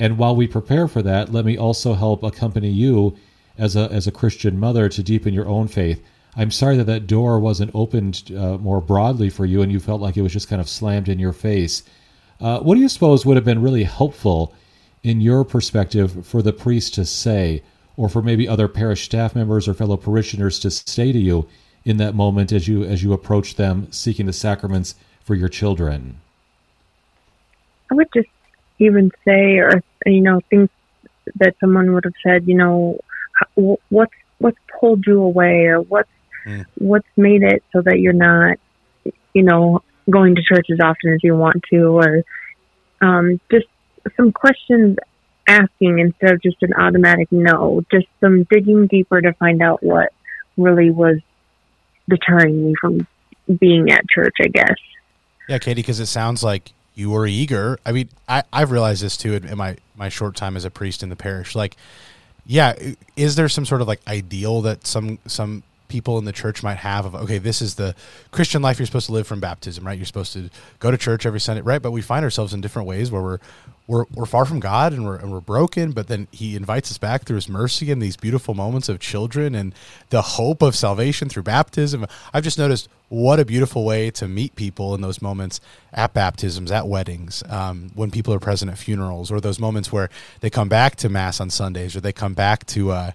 and 0.00 0.18
while 0.18 0.34
we 0.34 0.48
prepare 0.48 0.88
for 0.88 1.02
that, 1.02 1.32
let 1.32 1.44
me 1.44 1.56
also 1.56 1.94
help 1.94 2.24
accompany 2.24 2.70
you 2.70 3.16
as 3.56 3.76
a 3.76 3.88
as 3.92 4.08
a 4.08 4.12
Christian 4.12 4.58
mother 4.58 4.88
to 4.88 5.04
deepen 5.04 5.32
your 5.32 5.46
own 5.46 5.68
faith. 5.68 6.02
I'm 6.34 6.50
sorry 6.50 6.76
that 6.78 6.86
that 6.86 7.06
door 7.06 7.38
wasn't 7.38 7.70
opened 7.74 8.32
uh, 8.36 8.58
more 8.58 8.80
broadly 8.80 9.30
for 9.30 9.46
you 9.46 9.62
and 9.62 9.70
you 9.70 9.78
felt 9.78 10.00
like 10.00 10.16
it 10.16 10.22
was 10.22 10.32
just 10.32 10.48
kind 10.48 10.62
of 10.62 10.68
slammed 10.68 11.08
in 11.08 11.18
your 11.18 11.34
face. 11.34 11.82
Uh, 12.40 12.58
what 12.60 12.74
do 12.74 12.80
you 12.80 12.88
suppose 12.88 13.24
would 13.24 13.36
have 13.36 13.44
been 13.44 13.60
really 13.60 13.84
helpful 13.84 14.54
in 15.02 15.20
your 15.20 15.44
perspective 15.44 16.26
for 16.26 16.42
the 16.42 16.52
priest 16.52 16.94
to 16.94 17.04
say, 17.04 17.62
or 17.96 18.08
for 18.08 18.22
maybe 18.22 18.48
other 18.48 18.68
parish 18.68 19.04
staff 19.04 19.34
members 19.34 19.68
or 19.68 19.74
fellow 19.74 19.96
parishioners 19.96 20.58
to 20.60 20.70
say 20.70 21.12
to 21.12 21.18
you 21.18 21.48
in 21.84 21.96
that 21.96 22.14
moment 22.14 22.52
as 22.52 22.68
you 22.68 22.84
as 22.84 23.02
you 23.02 23.12
approach 23.12 23.56
them 23.56 23.90
seeking 23.90 24.26
the 24.26 24.32
sacraments 24.32 24.94
for 25.22 25.34
your 25.34 25.48
children? 25.48 26.20
I 27.90 27.94
would 27.94 28.08
just 28.14 28.28
even 28.78 29.10
say, 29.24 29.58
or 29.58 29.82
you 30.06 30.22
know, 30.22 30.40
things 30.48 30.68
that 31.36 31.54
someone 31.60 31.92
would 31.92 32.04
have 32.04 32.14
said. 32.22 32.46
You 32.46 32.56
know, 32.56 32.98
what's 33.88 34.14
what's 34.38 34.58
pulled 34.80 35.06
you 35.06 35.20
away, 35.20 35.66
or 35.66 35.80
what's 35.80 36.08
Mm. 36.46 36.66
What's 36.78 37.08
made 37.16 37.42
it 37.42 37.62
so 37.72 37.82
that 37.82 38.00
you're 38.00 38.12
not, 38.12 38.58
you 39.32 39.42
know, 39.42 39.82
going 40.10 40.34
to 40.34 40.42
church 40.42 40.66
as 40.70 40.80
often 40.80 41.12
as 41.12 41.20
you 41.22 41.36
want 41.36 41.62
to, 41.70 41.98
or 41.98 42.22
um, 43.00 43.40
just 43.50 43.66
some 44.16 44.32
questions 44.32 44.96
asking 45.48 45.98
instead 45.98 46.32
of 46.32 46.42
just 46.42 46.56
an 46.62 46.72
automatic 46.74 47.28
no, 47.30 47.82
just 47.90 48.06
some 48.20 48.44
digging 48.44 48.86
deeper 48.86 49.20
to 49.20 49.32
find 49.34 49.62
out 49.62 49.82
what 49.82 50.12
really 50.56 50.90
was 50.90 51.18
deterring 52.08 52.66
me 52.66 52.74
from 52.80 53.06
being 53.58 53.90
at 53.90 54.08
church, 54.08 54.36
I 54.40 54.48
guess. 54.48 54.76
Yeah, 55.48 55.58
Katie, 55.58 55.82
because 55.82 56.00
it 56.00 56.06
sounds 56.06 56.42
like 56.42 56.72
you 56.94 57.10
were 57.10 57.26
eager. 57.26 57.78
I 57.84 57.92
mean, 57.92 58.08
I, 58.28 58.44
I've 58.52 58.70
realized 58.70 59.02
this 59.02 59.16
too 59.16 59.34
in 59.34 59.56
my, 59.56 59.76
my 59.96 60.08
short 60.08 60.36
time 60.36 60.56
as 60.56 60.64
a 60.64 60.70
priest 60.70 61.02
in 61.02 61.08
the 61.08 61.16
parish. 61.16 61.54
Like, 61.54 61.76
yeah, 62.46 62.74
is 63.16 63.36
there 63.36 63.48
some 63.48 63.64
sort 63.64 63.80
of 63.80 63.88
like 63.88 64.00
ideal 64.06 64.62
that 64.62 64.86
some 64.86 65.18
some 65.26 65.62
people 65.92 66.18
in 66.18 66.24
the 66.24 66.32
church 66.32 66.62
might 66.62 66.78
have 66.78 67.04
of 67.04 67.14
okay 67.14 67.36
this 67.36 67.60
is 67.60 67.74
the 67.74 67.94
christian 68.30 68.62
life 68.62 68.78
you're 68.78 68.86
supposed 68.86 69.06
to 69.06 69.12
live 69.12 69.26
from 69.26 69.40
baptism 69.40 69.86
right? 69.86 69.98
You're 69.98 70.06
supposed 70.06 70.32
to 70.32 70.48
go 70.78 70.90
to 70.90 70.96
church 70.96 71.26
every 71.26 71.40
sunday 71.40 71.60
right? 71.60 71.82
But 71.82 71.90
we 71.90 72.00
find 72.00 72.24
ourselves 72.24 72.54
in 72.54 72.62
different 72.62 72.88
ways 72.88 73.10
where 73.10 73.22
we're 73.22 73.38
we're, 73.88 74.04
we're 74.14 74.26
far 74.26 74.46
from 74.46 74.58
god 74.58 74.94
and 74.94 75.04
we're, 75.04 75.16
and 75.16 75.30
we're 75.30 75.40
broken 75.40 75.92
but 75.92 76.08
then 76.08 76.28
he 76.30 76.56
invites 76.56 76.90
us 76.90 76.96
back 76.98 77.24
through 77.24 77.36
his 77.36 77.48
mercy 77.48 77.92
and 77.92 78.00
these 78.00 78.16
beautiful 78.16 78.54
moments 78.54 78.88
of 78.88 79.00
children 79.00 79.54
and 79.54 79.74
the 80.08 80.22
hope 80.22 80.62
of 80.62 80.74
salvation 80.74 81.28
through 81.28 81.42
baptism. 81.42 82.06
I've 82.32 82.44
just 82.44 82.58
noticed 82.58 82.88
what 83.08 83.38
a 83.38 83.44
beautiful 83.44 83.84
way 83.84 84.10
to 84.12 84.26
meet 84.26 84.56
people 84.56 84.94
in 84.94 85.02
those 85.02 85.20
moments 85.20 85.60
at 85.92 86.14
baptisms 86.14 86.72
at 86.72 86.88
weddings 86.88 87.42
um, 87.50 87.90
when 87.94 88.10
people 88.10 88.32
are 88.32 88.38
present 88.38 88.70
at 88.70 88.78
funerals 88.78 89.30
or 89.30 89.38
those 89.40 89.58
moments 89.58 89.92
where 89.92 90.08
they 90.40 90.48
come 90.48 90.70
back 90.70 90.96
to 90.96 91.10
mass 91.10 91.38
on 91.38 91.50
sundays 91.50 91.94
or 91.94 92.00
they 92.00 92.12
come 92.12 92.32
back 92.32 92.64
to 92.66 92.90
uh, 92.90 93.10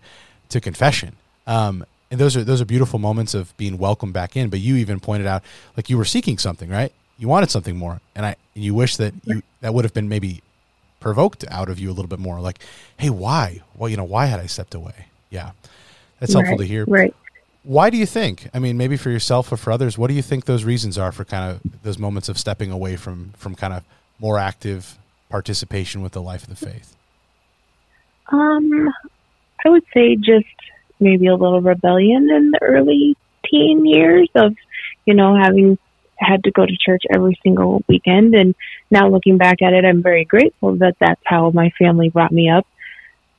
to 0.50 0.62
confession. 0.62 1.15
Um, 1.48 1.84
and 2.09 2.19
those 2.19 2.35
are 2.35 2.43
those 2.43 2.61
are 2.61 2.65
beautiful 2.65 2.99
moments 2.99 3.33
of 3.33 3.55
being 3.57 3.77
welcomed 3.77 4.13
back 4.13 4.35
in. 4.35 4.49
But 4.49 4.59
you 4.59 4.75
even 4.75 4.99
pointed 4.99 5.27
out 5.27 5.43
like 5.75 5.89
you 5.89 5.97
were 5.97 6.05
seeking 6.05 6.38
something, 6.38 6.69
right? 6.69 6.91
You 7.17 7.27
wanted 7.27 7.49
something 7.49 7.75
more, 7.75 8.01
and 8.15 8.25
I 8.25 8.36
and 8.55 8.63
you 8.63 8.73
wish 8.73 8.97
that 8.97 9.13
you 9.23 9.41
that 9.62 9.73
would 9.73 9.86
have 9.86 9.93
been 9.93 10.10
maybe 10.10 10.41
provoked 10.99 11.45
out 11.49 11.69
of 11.69 11.79
you 11.79 11.89
a 11.89 11.93
little 11.93 12.08
bit 12.08 12.19
more. 12.19 12.39
Like, 12.39 12.60
hey, 12.97 13.10
why? 13.10 13.62
Well, 13.75 13.89
you 13.89 13.97
know, 13.97 14.03
why 14.03 14.27
had 14.27 14.39
I 14.39 14.45
stepped 14.45 14.75
away? 14.75 15.08
Yeah, 15.29 15.51
that's 16.19 16.34
right, 16.34 16.45
helpful 16.45 16.60
to 16.60 16.65
hear. 16.65 16.86
Right. 16.86 17.13
Why 17.63 17.89
do 17.89 17.97
you 17.97 18.05
think? 18.05 18.49
I 18.53 18.60
mean, 18.60 18.77
maybe 18.77 18.95
for 18.95 19.10
yourself 19.10 19.51
or 19.51 19.58
for 19.58 19.71
others, 19.71 19.97
what 19.97 20.08
do 20.08 20.13
you 20.13 20.21
think 20.21 20.45
those 20.45 20.63
reasons 20.63 20.97
are 20.97 21.12
for 21.12 21.25
kind 21.25 21.51
of 21.51 21.84
those 21.84 21.99
moments 21.99 22.29
of 22.29 22.38
stepping 22.38 22.71
away 22.71 22.95
from 22.95 23.34
from 23.38 23.55
kind 23.55 23.73
of 23.73 23.84
more 24.19 24.39
active 24.39 24.97
participation 25.29 26.01
with 26.01 26.13
the 26.13 26.21
life 26.21 26.43
of 26.43 26.49
the 26.49 26.55
faith? 26.55 26.95
Um, 28.32 28.93
I 29.65 29.69
would 29.69 29.84
say 29.93 30.15
just 30.15 30.45
maybe 30.99 31.27
a 31.27 31.36
little 31.36 31.62
rebellion 31.62 32.29
in 32.29 32.51
the 32.51 32.60
early 32.62 33.15
teen 33.49 33.86
years 33.86 34.29
of, 34.36 34.55
you 35.05 35.13
know, 35.13 35.36
having 35.36 35.77
had 36.17 36.43
to 36.43 36.51
go 36.51 36.65
to 36.65 36.77
church 36.83 37.03
every 37.13 37.39
single 37.43 37.83
weekend. 37.88 38.33
And 38.36 38.55
now 38.89 39.10
looking 39.10 39.38
back 39.38 39.62
at 39.62 39.73
it, 39.73 39.86
I'm 39.86 40.01
very 40.01 40.25
grateful 40.25 40.75
that 40.77 40.95
that's 40.99 41.21
how 41.25 41.51
my 41.51 41.71
family 41.77 42.10
brought 42.10 42.31
me 42.31 42.49
up. 42.49 42.65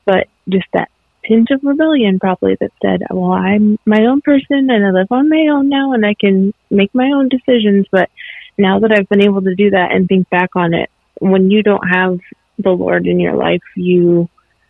But 0.05 0.27
just 0.47 0.67
that 0.73 0.89
tinge 1.25 1.49
of 1.51 1.63
rebellion 1.63 2.19
probably 2.19 2.55
that 2.59 2.71
said, 2.81 3.01
well, 3.09 3.31
I'm 3.31 3.77
my 3.85 4.05
own 4.05 4.21
person 4.21 4.69
and 4.69 4.85
I 4.85 4.91
live 4.91 5.11
on 5.11 5.29
my 5.29 5.47
own 5.51 5.69
now 5.69 5.93
and 5.93 6.05
I 6.05 6.15
can 6.19 6.53
make 6.69 6.93
my 6.95 7.11
own 7.13 7.29
decisions. 7.29 7.85
But 7.91 8.09
now 8.57 8.79
that 8.79 8.91
I've 8.91 9.09
been 9.09 9.23
able 9.23 9.41
to 9.41 9.55
do 9.55 9.71
that 9.71 9.91
and 9.91 10.07
think 10.07 10.29
back 10.29 10.55
on 10.55 10.73
it, 10.73 10.89
when 11.19 11.51
you 11.51 11.63
don't 11.63 11.87
have 11.87 12.19
the 12.57 12.71
Lord 12.71 13.07
in 13.07 13.19
your 13.19 13.35
life, 13.35 13.61
you 13.75 14.29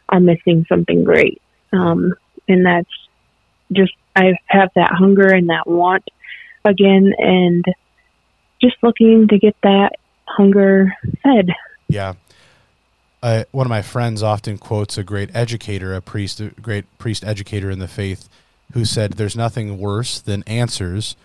are 0.09 0.19
missing 0.19 0.65
something 0.67 1.03
great. 1.03 1.41
Um, 1.71 2.13
and 2.49 2.65
that's 2.65 2.89
just 3.71 3.93
I 4.15 4.33
have 4.47 4.69
that 4.75 4.91
hunger 4.91 5.27
and 5.27 5.49
that 5.49 5.67
want 5.67 6.03
again, 6.65 7.13
and 7.17 7.63
just 8.61 8.75
looking 8.81 9.27
to 9.29 9.37
get 9.37 9.55
that 9.63 9.91
hunger 10.25 10.93
fed. 11.23 11.49
Yeah. 11.87 12.13
Uh, 13.21 13.43
one 13.51 13.65
of 13.65 13.69
my 13.69 13.81
friends 13.81 14.23
often 14.23 14.57
quotes 14.57 14.97
a 14.97 15.03
great 15.03 15.29
educator, 15.35 15.93
a 15.93 16.01
priest, 16.01 16.39
a 16.39 16.49
great 16.61 16.85
priest 16.97 17.23
educator 17.23 17.69
in 17.69 17.79
the 17.79 17.87
faith, 17.87 18.29
who 18.73 18.85
said, 18.85 19.13
"There's 19.13 19.35
nothing 19.35 19.77
worse 19.77 20.19
than 20.19 20.43
answers 20.43 21.15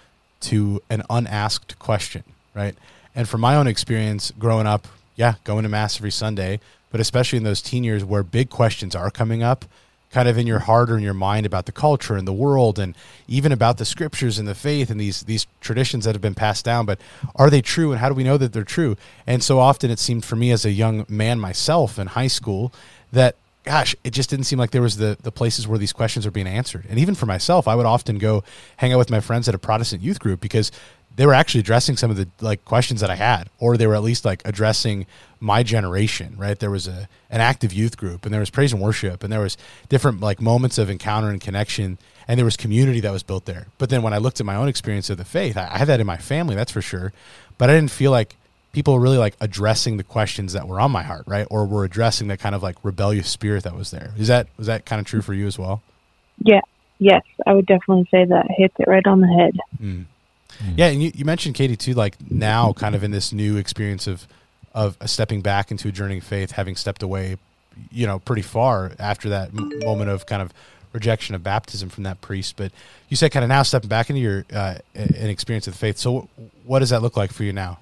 to 0.41 0.83
an 0.91 1.03
unasked 1.09 1.79
question." 1.79 2.25
Right. 2.55 2.77
And 3.15 3.29
from 3.29 3.41
my 3.41 3.57
own 3.57 3.67
experience, 3.67 4.33
growing 4.39 4.67
up, 4.67 4.89
yeah, 5.17 5.35
going 5.45 5.63
to 5.63 5.69
mass 5.69 5.99
every 5.99 6.11
Sunday, 6.11 6.61
but 6.91 7.01
especially 7.01 7.37
in 7.37 7.45
those 7.45 7.63
teen 7.63 7.85
years 7.85 8.05
where 8.05 8.23
big 8.23 8.51
questions 8.51 8.95
are 8.95 9.11
coming 9.11 9.43
up, 9.43 9.65
kind 10.15 10.29
of 10.29 10.39
in 10.39 10.47
your 10.47 10.61
heart 10.61 10.91
or 10.91 10.97
in 10.97 11.03
your 11.03 11.13
mind 11.13 11.45
about 11.45 11.67
the 11.67 11.73
culture 11.73 12.15
and 12.15 12.27
the 12.27 12.33
world 12.33 12.79
and 12.79 12.95
even 13.27 13.51
about 13.51 13.79
the 13.79 13.85
scriptures 13.85 14.39
and 14.39 14.47
the 14.47 14.55
faith 14.55 14.89
and 14.89 15.01
these 15.01 15.23
these 15.23 15.45
traditions 15.61 16.05
that 16.05 16.15
have 16.15 16.23
been 16.23 16.37
passed 16.37 16.65
down. 16.65 16.87
But 16.87 17.01
are 17.35 17.51
they 17.51 17.61
true 17.61 17.91
and 17.91 18.01
how 18.01 18.09
do 18.09 18.15
we 18.15 18.23
know 18.23 18.37
that 18.37 18.53
they're 18.53 18.63
true? 18.63 18.97
And 19.27 19.43
so 19.43 19.59
often 19.59 19.91
it 19.91 19.99
seemed 19.99 20.25
for 20.25 20.37
me 20.37 20.53
as 20.53 20.65
a 20.65 20.71
young 20.71 21.05
man 21.09 21.41
myself 21.41 21.99
in 21.99 22.07
high 22.07 22.29
school 22.29 22.73
that 23.13 23.35
gosh 23.65 23.97
it 24.05 24.11
just 24.11 24.31
didn't 24.31 24.45
seem 24.45 24.59
like 24.59 24.71
there 24.71 24.83
was 24.83 24.99
the 24.99 25.19
the 25.21 25.33
places 25.33 25.67
where 25.67 25.79
these 25.79 25.93
questions 25.93 26.25
are 26.25 26.31
being 26.31 26.47
answered. 26.47 26.85
And 26.89 27.01
even 27.01 27.17
for 27.17 27.27
myself 27.27 27.67
i 27.67 27.75
would 27.75 27.87
often 27.87 28.19
go 28.19 28.45
hang 28.77 28.93
out 28.93 28.99
with 28.99 29.11
my 29.11 29.21
friends 29.21 29.49
at 29.49 29.55
a 29.55 29.59
protestant 29.59 30.01
youth 30.01 30.21
group 30.21 30.41
because 30.41 30.71
they 31.17 31.27
were 31.27 31.35
actually 31.35 31.61
addressing 31.61 31.97
some 31.97 32.11
of 32.11 32.17
the 32.17 32.29
like 32.41 32.65
questions 32.65 33.01
that 33.01 33.11
I 33.11 33.15
had, 33.15 33.49
or 33.59 33.77
they 33.77 33.87
were 33.87 33.95
at 33.95 34.03
least 34.03 34.25
like 34.25 34.43
addressing 34.45 35.07
my 35.41 35.63
generation, 35.63 36.35
right? 36.37 36.59
There 36.59 36.71
was 36.71 36.89
a 36.89 37.09
an 37.31 37.41
active 37.41 37.73
youth 37.73 37.97
group, 37.97 38.25
and 38.25 38.33
there 38.33 38.41
was 38.41 38.51
praise 38.51 38.73
and 38.73 38.83
worship, 38.83 39.23
and 39.23 39.33
there 39.33 39.41
was 39.41 39.57
different 39.89 40.21
like 40.21 40.41
moments 40.41 40.79
of 40.79 40.91
encounter 40.91 41.29
and 41.29 41.41
connection, 41.41 41.99
and 42.27 42.39
there 42.39 42.45
was 42.45 42.57
community 42.57 43.01
that 43.01 43.13
was 43.13 43.23
built 43.23 43.45
there. 43.45 43.67
But 43.79 43.91
then 43.91 44.03
when 44.03 44.13
I 44.13 44.19
looked 44.19 44.41
at 44.41 44.47
my 44.47 44.57
own 44.57 44.69
experience 44.69 45.11
of 45.11 45.19
the 45.19 45.25
faith, 45.25 45.57
I, 45.57 45.69
I 45.73 45.79
had 45.79 45.89
that 45.89 46.01
in 46.01 46.07
my 46.07 46.17
family, 46.17 46.57
that's 46.57 46.73
for 46.73 46.83
sure, 46.83 47.13
but 47.59 47.71
I 47.71 47.75
didn't 47.75 47.91
feel 47.91 48.11
like 48.11 48.37
people 48.73 48.95
were 48.95 49.01
really 49.01 49.19
like 49.19 49.37
addressing 49.41 49.97
the 49.97 50.05
questions 50.05 50.53
that 50.53 50.67
were 50.67 50.81
on 50.81 50.91
my 50.91 51.03
heart, 51.03 51.25
right? 51.27 51.47
Or 51.51 51.65
were 51.65 51.85
addressing 51.85 52.29
that 52.29 52.41
kind 52.41 52.55
of 52.55 52.63
like 52.63 52.77
rebellious 52.83 53.29
spirit 53.29 53.63
that 53.63 53.77
was 53.77 53.91
there. 53.91 54.13
Is 54.19 54.29
that 54.29 54.49
was 54.59 54.67
that 54.67 54.85
kind 54.85 55.01
of 55.01 55.07
true 55.07 55.23
for 55.23 55.33
you 55.33 55.47
as 55.47 55.59
well? 55.59 55.81
Yeah. 56.39 56.61
Yes, 56.99 57.23
I 57.47 57.53
would 57.55 57.67
definitely 57.67 58.07
say 58.11 58.25
that 58.25 58.47
hits 58.57 58.75
it 58.79 58.87
right 58.87 59.07
on 59.07 59.21
the 59.21 59.27
head. 59.27 59.59
Mm. 59.83 60.05
Mm. 60.59 60.75
Yeah, 60.77 60.87
and 60.87 61.03
you, 61.03 61.13
you 61.15 61.25
mentioned 61.25 61.55
Katie 61.55 61.77
too, 61.77 61.95
like 61.95 62.17
now, 62.31 62.73
kind 62.73 62.95
of 62.95 63.03
in 63.03 63.11
this 63.11 63.33
new 63.33 63.57
experience 63.57 64.07
of 64.07 64.27
of 64.75 64.97
stepping 65.07 65.41
back 65.41 65.71
into 65.71 65.89
a 65.89 65.93
journey 65.93 66.19
of 66.19 66.25
faith, 66.25 66.51
having 66.51 66.75
stepped 66.75 67.03
away, 67.03 67.37
you 67.93 68.07
know, 68.07 68.19
pretty 68.19 68.43
far 68.43 68.91
after 68.99 69.29
that 69.29 69.51
m- 69.51 69.71
moment 69.85 70.11
of 70.11 70.27
kind 70.27 70.43
of 70.43 70.53
rejection 70.93 71.35
of 71.35 71.43
baptism 71.43 71.89
from 71.89 72.05
that 72.05 72.21
priest. 72.21 72.57
But 72.57 72.73
you 73.09 73.17
said 73.17 73.31
kind 73.31 73.45
of 73.45 73.49
now 73.49 73.63
stepping 73.63 73.89
back 73.89 74.11
into 74.11 74.21
your 74.21 74.45
uh, 74.53 74.77
an 74.95 75.31
experience 75.31 75.67
of 75.67 75.75
the 75.75 75.79
faith. 75.79 75.99
So, 75.99 76.29
what 76.65 76.81
does 76.81 76.91
that 76.91 77.03
look 77.03 77.17
like 77.17 77.33
for 77.33 77.45
you 77.45 77.53
now? 77.53 77.79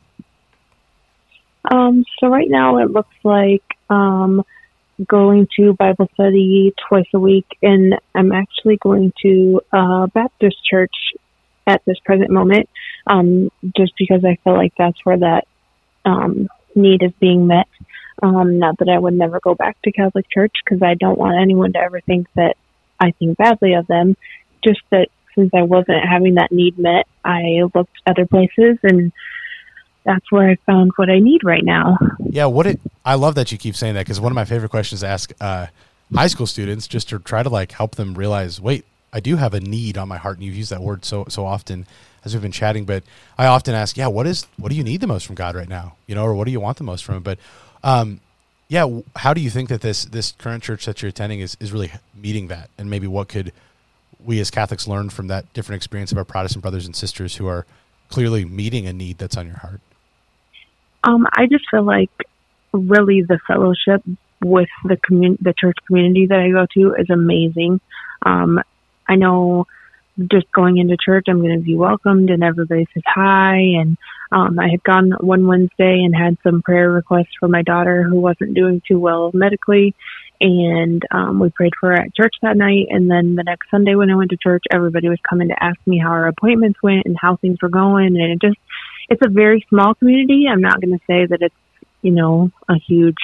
Um, 1.71 2.05
so 2.19 2.27
right 2.27 2.49
now 2.49 2.79
it 2.79 2.91
looks 2.91 3.15
like 3.23 3.63
um, 3.89 4.43
going 5.07 5.47
to 5.57 5.75
Bible 5.75 6.09
study 6.15 6.75
twice 6.89 7.07
a 7.15 7.21
week, 7.21 7.47
and 7.63 7.95
I'm 8.15 8.33
actually 8.33 8.77
going 8.77 9.13
to 9.23 9.61
a 9.73 10.09
Baptist 10.13 10.57
church 10.69 10.95
at 11.67 11.85
this 11.85 11.99
present 12.05 12.31
moment, 12.31 12.69
um, 13.07 13.51
just 13.77 13.93
because 13.97 14.25
I 14.25 14.39
feel 14.43 14.55
like 14.55 14.73
that's 14.77 15.05
where 15.05 15.19
that 15.19 15.47
um, 16.05 16.49
need 16.75 17.03
is 17.03 17.13
being 17.21 17.47
met. 17.47 17.69
Um, 18.23 18.59
not 18.59 18.79
that 18.79 18.89
I 18.89 18.99
would 18.99 19.15
never 19.15 19.41
go 19.41 19.55
back 19.55 19.81
to 19.83 19.93
Catholic 19.93 20.29
Church 20.31 20.53
because 20.65 20.83
I 20.83 20.95
don't 20.95 21.19
want 21.19 21.41
anyone 21.41 21.73
to 21.73 21.79
ever 21.79 22.01
think 22.01 22.29
that 22.35 22.57
I 23.01 23.13
think 23.13 23.37
badly 23.37 23.75
of 23.75 23.87
them. 23.87 24.17
Just 24.65 24.81
that 24.91 25.09
since 25.35 25.51
I 25.55 25.63
wasn't 25.63 26.05
having 26.09 26.35
that 26.35 26.53
need 26.53 26.79
met, 26.79 27.07
I 27.25 27.63
looked 27.75 27.97
other 28.07 28.27
places 28.27 28.79
and 28.83 29.13
that's 30.05 30.31
where 30.31 30.51
I 30.51 30.57
found 30.67 30.93
what 30.97 31.11
I 31.11 31.19
need 31.19 31.43
right 31.45 31.65
now. 31.65 31.97
Yeah, 32.21 32.47
what 32.47 32.67
it 32.67 32.81
I 33.05 33.15
love 33.15 33.35
that 33.37 33.51
you 33.53 33.59
keep 33.59 33.77
saying 33.77 33.95
that 33.95 34.01
because 34.01 34.21
one 34.21 34.33
of 34.33 34.37
my 34.37 34.45
favorite 34.45 34.71
questions 34.71 35.01
to 35.01 35.07
ask 35.07 35.33
uh, 35.41 35.67
high 36.15 36.27
school 36.27 36.47
students 36.47 36.87
just 36.87 37.09
to 37.11 37.19
try 37.19 37.43
to 37.43 37.49
like 37.49 37.73
help 37.73 37.97
them 37.97 38.15
realize, 38.15 38.61
wait, 38.61 38.85
I 39.13 39.21
do 39.21 39.37
have 39.37 39.55
a 39.55 39.61
need 39.61 39.99
on 39.99 40.09
my 40.09 40.17
heart, 40.17 40.39
and 40.39 40.47
you've 40.47 40.57
used 40.57 40.71
that 40.71 40.81
word 40.81 41.05
so 41.05 41.27
so 41.29 41.45
often 41.45 41.87
as 42.25 42.35
we've 42.35 42.43
been 42.43 42.53
chatting. 42.53 42.85
But 42.85 43.05
I 43.37 43.47
often 43.47 43.75
ask, 43.75 43.97
yeah, 43.97 44.07
what 44.07 44.27
is 44.27 44.47
what 44.57 44.71
do 44.71 44.77
you 44.77 44.85
need 44.85 45.01
the 45.01 45.07
most 45.07 45.27
from 45.27 45.35
God 45.35 45.55
right 45.55 45.69
now? 45.69 45.97
You 46.07 46.15
know, 46.15 46.25
or 46.25 46.35
what 46.35 46.45
do 46.45 46.51
you 46.51 46.61
want 46.61 46.79
the 46.79 46.85
most 46.85 47.05
from 47.05 47.17
Him? 47.17 47.23
But 47.23 47.39
um, 47.83 48.21
yeah, 48.69 49.01
how 49.17 49.35
do 49.35 49.41
you 49.41 49.51
think 49.51 49.69
that 49.69 49.83
this 49.83 50.05
this 50.07 50.33
current 50.33 50.63
church 50.63 50.87
that 50.87 51.03
you're 51.03 51.11
attending 51.11 51.41
is 51.41 51.57
is 51.61 51.73
really 51.73 51.93
meeting 52.15 52.49
that, 52.49 52.71
and 52.79 52.89
maybe 52.89 53.07
what 53.07 53.29
could 53.29 53.53
we 54.25 54.41
as 54.41 54.51
Catholics 54.51 54.87
learn 54.87 55.11
from 55.11 55.27
that 55.27 55.53
different 55.53 55.77
experience 55.77 56.13
of 56.13 56.19
our 56.19 56.25
Protestant 56.25 56.63
brothers 56.63 56.87
and 56.87 56.95
sisters 56.95 57.37
who 57.37 57.47
are 57.47 57.67
clearly 58.09 58.45
meeting 58.45 58.87
a 58.87 58.93
need 58.93 59.19
that's 59.19 59.37
on 59.37 59.47
your 59.47 59.57
heart? 59.57 59.81
Um, 61.05 61.27
I 61.33 61.47
just 61.47 61.65
feel 61.71 61.83
like 61.83 62.11
really 62.73 63.23
the 63.23 63.41
fellowship 63.47 64.03
with 64.43 64.69
the 64.85 64.97
commun- 64.97 65.39
the 65.41 65.53
church 65.53 65.77
community 65.87 66.27
that 66.27 66.39
I 66.39 66.51
go 66.51 66.67
to 66.75 66.95
is 66.95 67.11
amazing. 67.11 67.81
Um, 68.25 68.61
I 69.09 69.17
know 69.17 69.67
just 70.19 70.51
going 70.53 70.79
into 70.79 70.97
church, 71.03 71.25
I'm 71.29 71.41
going 71.41 71.59
to 71.59 71.65
be 71.65 71.75
welcomed 71.75 72.31
and 72.31 72.43
everybody 72.43 72.87
says 72.93 73.03
hi. 73.07 73.57
And 73.57 73.97
um, 74.31 74.59
I 74.59 74.69
had 74.69 74.83
gone 74.83 75.13
one 75.21 75.47
Wednesday 75.47 76.03
and 76.05 76.15
had 76.15 76.37
some 76.43 76.63
prayer 76.63 76.91
requests 76.91 77.35
for 77.39 77.49
my 77.49 77.63
daughter 77.63 78.03
who 78.03 78.21
wasn't 78.21 78.55
doing 78.55 78.83
too 78.87 78.99
well 78.99 79.31
medically. 79.33 79.95
And 80.41 81.03
um, 81.11 81.39
we 81.39 81.51
prayed 81.51 81.73
for 81.79 81.91
her 81.91 81.97
at 81.97 82.15
church 82.15 82.35
that 82.43 82.57
night. 82.57 82.89
And 82.91 83.11
then 83.11 83.37
the 83.37 83.45
next 83.45 83.71
Sunday 83.71 83.95
when 83.95 84.11
I 84.11 84.17
went 84.17 84.31
to 84.31 84.37
church, 84.37 84.65
everybody 84.71 85.09
was 85.09 85.21
coming 85.29 85.49
to 85.49 85.63
ask 85.63 85.79
me 85.87 85.99
how 85.99 86.11
our 86.11 86.29
appointments 86.29 86.83
went 86.83 87.07
and 87.07 87.17
how 87.19 87.37
things 87.37 87.59
were 87.63 87.69
going. 87.69 88.17
And 88.17 88.33
it 88.33 88.41
just, 88.41 88.59
it's 89.09 89.23
a 89.25 89.31
very 89.31 89.65
small 89.69 89.95
community. 89.95 90.47
I'm 90.51 90.61
not 90.61 90.81
going 90.81 90.99
to 90.99 91.05
say 91.07 91.27
that 91.27 91.43
it's, 91.43 91.55
you 92.03 92.11
know, 92.11 92.51
a 92.69 92.75
huge 92.75 93.17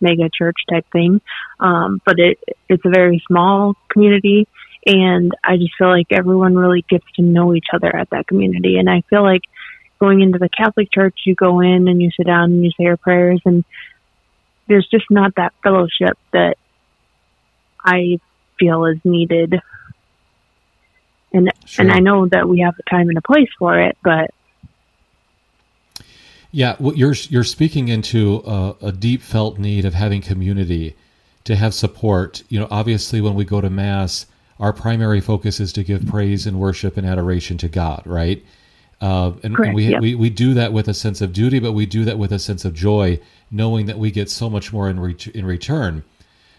mega 0.00 0.28
church 0.28 0.56
type 0.70 0.84
thing. 0.92 1.20
Um, 1.58 2.02
but 2.04 2.18
it, 2.18 2.38
it's 2.68 2.84
a 2.84 2.90
very 2.90 3.22
small 3.26 3.74
community 3.88 4.46
and 4.86 5.32
I 5.42 5.56
just 5.56 5.72
feel 5.76 5.88
like 5.88 6.06
everyone 6.12 6.54
really 6.54 6.84
gets 6.88 7.04
to 7.16 7.22
know 7.22 7.54
each 7.54 7.66
other 7.72 7.94
at 7.94 8.10
that 8.10 8.28
community. 8.28 8.78
And 8.78 8.88
I 8.88 9.02
feel 9.10 9.22
like 9.22 9.42
going 9.98 10.20
into 10.20 10.38
the 10.38 10.48
Catholic 10.48 10.92
Church, 10.92 11.18
you 11.26 11.34
go 11.34 11.60
in 11.60 11.88
and 11.88 12.00
you 12.00 12.10
sit 12.16 12.26
down 12.26 12.52
and 12.52 12.64
you 12.64 12.70
say 12.70 12.84
your 12.84 12.96
prayers, 12.96 13.40
and 13.44 13.64
there's 14.68 14.86
just 14.88 15.06
not 15.10 15.34
that 15.36 15.52
fellowship 15.62 16.16
that 16.32 16.56
I 17.84 18.20
feel 18.58 18.84
is 18.86 18.98
needed. 19.04 19.60
And 21.32 21.50
sure. 21.64 21.84
and 21.84 21.92
I 21.92 21.98
know 21.98 22.26
that 22.28 22.48
we 22.48 22.60
have 22.60 22.74
a 22.78 22.88
time 22.88 23.08
and 23.08 23.18
a 23.18 23.22
place 23.22 23.48
for 23.58 23.78
it, 23.78 23.98
but 24.02 24.30
yeah, 26.52 26.76
well, 26.78 26.94
you're 26.94 27.14
you're 27.28 27.44
speaking 27.44 27.88
into 27.88 28.42
a, 28.46 28.76
a 28.80 28.92
deep 28.92 29.20
felt 29.20 29.58
need 29.58 29.84
of 29.84 29.94
having 29.94 30.22
community, 30.22 30.94
to 31.44 31.56
have 31.56 31.74
support. 31.74 32.44
You 32.48 32.60
know, 32.60 32.68
obviously, 32.70 33.20
when 33.20 33.34
we 33.34 33.44
go 33.44 33.60
to 33.60 33.68
mass 33.68 34.26
our 34.58 34.72
primary 34.72 35.20
focus 35.20 35.60
is 35.60 35.72
to 35.74 35.84
give 35.84 36.06
praise 36.06 36.46
and 36.46 36.58
worship 36.58 36.96
and 36.96 37.06
adoration 37.06 37.58
to 37.58 37.68
God, 37.68 38.02
right? 38.06 38.44
Uh, 39.00 39.32
and, 39.42 39.54
Correct, 39.54 39.68
and 39.68 39.74
we, 39.76 39.94
we 39.98 40.14
we 40.14 40.30
do 40.30 40.54
that 40.54 40.72
with 40.72 40.88
a 40.88 40.94
sense 40.94 41.20
of 41.20 41.32
duty, 41.32 41.58
but 41.58 41.72
we 41.72 41.84
do 41.84 42.04
that 42.06 42.18
with 42.18 42.32
a 42.32 42.38
sense 42.38 42.64
of 42.64 42.72
joy, 42.72 43.20
knowing 43.50 43.86
that 43.86 43.98
we 43.98 44.10
get 44.10 44.30
so 44.30 44.48
much 44.48 44.72
more 44.72 44.88
in 44.88 44.98
re- 44.98 45.16
in 45.34 45.44
return. 45.44 46.02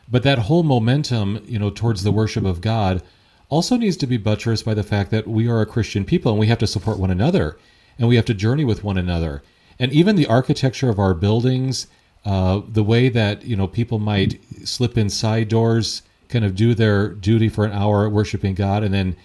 But 0.10 0.24
that 0.24 0.40
whole 0.40 0.64
momentum, 0.64 1.44
you 1.48 1.58
know, 1.58 1.72
towards 1.72 2.04
the 2.04 2.12
worship 2.12 2.46
of 2.46 2.62
God, 2.62 3.02
also 3.50 3.76
needs 3.76 3.98
to 3.98 4.08
be 4.08 4.18
buttressed 4.18 4.66
by 4.66 4.76
the 4.76 4.84
fact 4.84 5.10
that 5.12 5.28
we 5.28 5.48
are 5.48 5.62
a 5.62 5.66
Christian 5.66 6.06
people 6.06 6.32
and 6.32 6.40
we 6.40 6.48
have 6.48 6.60
to 6.60 6.68
support 6.68 7.00
one 7.00 7.10
another, 7.10 7.58
and 7.98 8.08
we 8.08 8.18
have 8.18 8.26
to 8.26 8.36
journey 8.36 8.64
with 8.64 8.84
one 8.84 9.00
another, 9.00 9.42
and 9.80 9.92
even 9.92 10.16
the 10.16 10.28
architecture 10.28 10.90
of 10.90 11.00
our 11.00 11.16
buildings, 11.16 11.88
uh, 12.24 12.62
the 12.68 12.84
way 12.84 13.10
that 13.10 13.46
you 13.46 13.56
know 13.56 13.68
people 13.68 13.98
might 13.98 14.40
slip 14.64 14.96
in 14.96 15.10
side 15.10 15.48
doors 15.48 16.04
kind 16.30 16.46
of 16.46 16.56
do 16.56 16.74
their 16.74 17.10
duty 17.10 17.50
for 17.50 17.66
an 17.66 17.72
hour 17.72 18.10
worshiping 18.10 18.54
God 18.54 18.84
and 18.84 18.94
then 18.94 19.16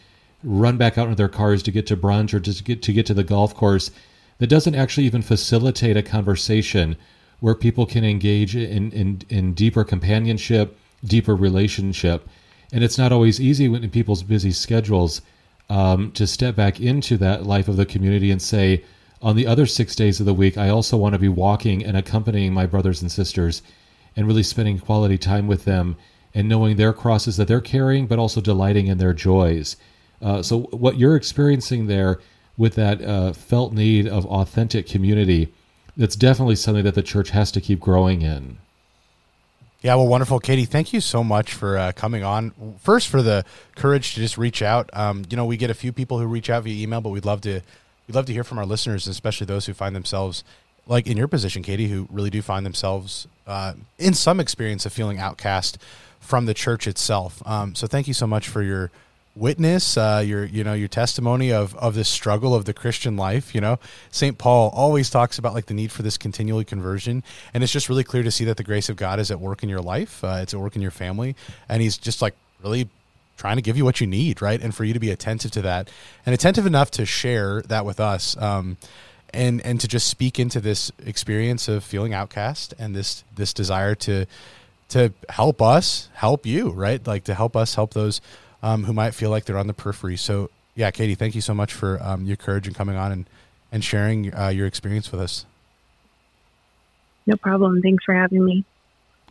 run 0.44 0.76
back 0.76 0.98
out 0.98 1.04
into 1.04 1.16
their 1.16 1.28
cars 1.28 1.62
to 1.62 1.70
get 1.70 1.86
to 1.86 1.96
brunch 1.96 2.34
or 2.34 2.40
to 2.40 2.62
get 2.64 2.82
to 2.82 2.92
get 2.92 3.06
to 3.06 3.14
the 3.14 3.24
golf 3.24 3.54
course 3.54 3.90
that 4.38 4.48
doesn't 4.48 4.74
actually 4.74 5.06
even 5.06 5.22
facilitate 5.22 5.96
a 5.96 6.02
conversation 6.02 6.96
where 7.40 7.54
people 7.54 7.86
can 7.86 8.04
engage 8.04 8.56
in, 8.56 8.92
in, 8.92 9.22
in 9.28 9.54
deeper 9.54 9.84
companionship, 9.84 10.78
deeper 11.04 11.34
relationship. 11.34 12.28
And 12.72 12.82
it's 12.82 12.98
not 12.98 13.12
always 13.12 13.40
easy 13.40 13.66
in 13.66 13.90
people's 13.90 14.22
busy 14.22 14.52
schedules 14.52 15.22
um, 15.68 16.12
to 16.12 16.26
step 16.26 16.56
back 16.56 16.80
into 16.80 17.16
that 17.18 17.46
life 17.46 17.68
of 17.68 17.76
the 17.76 17.86
community 17.86 18.30
and 18.30 18.40
say, 18.40 18.84
on 19.20 19.36
the 19.36 19.46
other 19.46 19.66
six 19.66 19.94
days 19.94 20.18
of 20.18 20.26
the 20.26 20.34
week, 20.34 20.58
I 20.58 20.68
also 20.68 20.96
want 20.96 21.14
to 21.14 21.18
be 21.18 21.28
walking 21.28 21.84
and 21.84 21.96
accompanying 21.96 22.52
my 22.52 22.66
brothers 22.66 23.02
and 23.02 23.10
sisters 23.10 23.62
and 24.16 24.26
really 24.26 24.42
spending 24.42 24.78
quality 24.78 25.18
time 25.18 25.46
with 25.46 25.64
them 25.64 25.96
and 26.34 26.48
knowing 26.48 26.76
their 26.76 26.92
crosses 26.92 27.36
that 27.36 27.48
they're 27.48 27.60
carrying, 27.60 28.06
but 28.06 28.18
also 28.18 28.40
delighting 28.40 28.86
in 28.86 28.98
their 28.98 29.12
joys. 29.12 29.76
Uh, 30.20 30.42
so, 30.42 30.60
what 30.70 30.98
you're 30.98 31.16
experiencing 31.16 31.86
there 31.86 32.20
with 32.56 32.74
that 32.76 33.02
uh, 33.02 33.32
felt 33.32 33.72
need 33.72 34.06
of 34.06 34.24
authentic 34.26 34.86
community, 34.86 35.52
that's 35.96 36.16
definitely 36.16 36.56
something 36.56 36.84
that 36.84 36.94
the 36.94 37.02
church 37.02 37.30
has 37.30 37.50
to 37.52 37.60
keep 37.60 37.80
growing 37.80 38.22
in. 38.22 38.58
Yeah, 39.82 39.96
well, 39.96 40.06
wonderful, 40.06 40.38
Katie. 40.38 40.64
Thank 40.64 40.92
you 40.92 41.00
so 41.00 41.24
much 41.24 41.54
for 41.54 41.76
uh, 41.76 41.92
coming 41.92 42.22
on. 42.22 42.52
First, 42.78 43.08
for 43.08 43.20
the 43.20 43.44
courage 43.74 44.14
to 44.14 44.20
just 44.20 44.38
reach 44.38 44.62
out. 44.62 44.88
Um, 44.92 45.24
you 45.28 45.36
know, 45.36 45.44
we 45.44 45.56
get 45.56 45.70
a 45.70 45.74
few 45.74 45.92
people 45.92 46.20
who 46.20 46.26
reach 46.26 46.48
out 46.50 46.62
via 46.62 46.80
email, 46.80 47.00
but 47.00 47.10
we'd 47.10 47.24
love 47.24 47.40
to 47.42 47.62
we'd 48.06 48.14
love 48.14 48.26
to 48.26 48.32
hear 48.32 48.44
from 48.44 48.58
our 48.58 48.66
listeners, 48.66 49.08
especially 49.08 49.46
those 49.46 49.66
who 49.66 49.74
find 49.74 49.96
themselves 49.96 50.44
like 50.86 51.08
in 51.08 51.16
your 51.16 51.28
position, 51.28 51.62
Katie, 51.62 51.88
who 51.88 52.06
really 52.10 52.30
do 52.30 52.42
find 52.42 52.64
themselves 52.64 53.26
uh, 53.46 53.74
in 53.98 54.14
some 54.14 54.38
experience 54.38 54.86
of 54.86 54.92
feeling 54.92 55.18
outcast 55.18 55.78
from 56.22 56.46
the 56.46 56.54
church 56.54 56.86
itself. 56.86 57.42
Um, 57.44 57.74
so 57.74 57.86
thank 57.86 58.08
you 58.08 58.14
so 58.14 58.26
much 58.26 58.48
for 58.48 58.62
your 58.62 58.90
witness, 59.34 59.96
uh, 59.96 60.22
your 60.24 60.44
you 60.44 60.62
know 60.64 60.74
your 60.74 60.88
testimony 60.88 61.52
of 61.52 61.74
of 61.76 61.94
this 61.94 62.08
struggle 62.08 62.54
of 62.54 62.64
the 62.64 62.72
Christian 62.72 63.16
life. 63.16 63.54
You 63.54 63.60
know, 63.60 63.78
Saint 64.10 64.38
Paul 64.38 64.70
always 64.74 65.10
talks 65.10 65.38
about 65.38 65.54
like 65.54 65.66
the 65.66 65.74
need 65.74 65.92
for 65.92 66.02
this 66.02 66.16
continually 66.16 66.64
conversion, 66.64 67.22
and 67.52 67.62
it's 67.62 67.72
just 67.72 67.88
really 67.88 68.04
clear 68.04 68.22
to 68.22 68.30
see 68.30 68.44
that 68.46 68.56
the 68.56 68.64
grace 68.64 68.88
of 68.88 68.96
God 68.96 69.18
is 69.18 69.30
at 69.30 69.40
work 69.40 69.62
in 69.62 69.68
your 69.68 69.80
life. 69.80 70.22
Uh, 70.22 70.40
it's 70.42 70.54
at 70.54 70.60
work 70.60 70.76
in 70.76 70.82
your 70.82 70.90
family, 70.90 71.34
and 71.68 71.82
He's 71.82 71.98
just 71.98 72.22
like 72.22 72.34
really 72.62 72.88
trying 73.36 73.56
to 73.56 73.62
give 73.62 73.76
you 73.76 73.84
what 73.84 74.00
you 74.00 74.06
need, 74.06 74.40
right? 74.40 74.62
And 74.62 74.74
for 74.74 74.84
you 74.84 74.92
to 74.92 75.00
be 75.00 75.10
attentive 75.10 75.50
to 75.52 75.62
that, 75.62 75.90
and 76.24 76.34
attentive 76.34 76.66
enough 76.66 76.90
to 76.92 77.06
share 77.06 77.62
that 77.62 77.84
with 77.84 78.00
us. 78.00 78.36
Um, 78.40 78.76
and, 79.34 79.64
and 79.64 79.80
to 79.80 79.88
just 79.88 80.08
speak 80.08 80.38
into 80.38 80.60
this 80.60 80.92
experience 81.06 81.66
of 81.66 81.82
feeling 81.82 82.12
outcast 82.12 82.74
and 82.78 82.94
this 82.94 83.24
this 83.34 83.54
desire 83.54 83.94
to 83.94 84.26
to 84.92 85.12
help 85.30 85.62
us 85.62 86.10
help 86.14 86.44
you, 86.44 86.70
right? 86.70 87.04
Like 87.06 87.24
to 87.24 87.34
help 87.34 87.56
us 87.56 87.74
help 87.74 87.94
those 87.94 88.20
um, 88.62 88.84
who 88.84 88.92
might 88.92 89.14
feel 89.14 89.30
like 89.30 89.46
they're 89.46 89.58
on 89.58 89.66
the 89.66 89.74
periphery. 89.74 90.18
So, 90.18 90.50
yeah, 90.74 90.90
Katie, 90.90 91.14
thank 91.14 91.34
you 91.34 91.40
so 91.40 91.54
much 91.54 91.72
for 91.72 91.98
um, 92.02 92.26
your 92.26 92.36
courage 92.36 92.66
and 92.66 92.76
coming 92.76 92.96
on 92.96 93.10
and, 93.10 93.30
and 93.72 93.82
sharing 93.82 94.34
uh, 94.34 94.48
your 94.48 94.66
experience 94.66 95.10
with 95.10 95.20
us. 95.20 95.46
No 97.26 97.36
problem. 97.36 97.80
Thanks 97.80 98.04
for 98.04 98.14
having 98.14 98.44
me. 98.44 98.64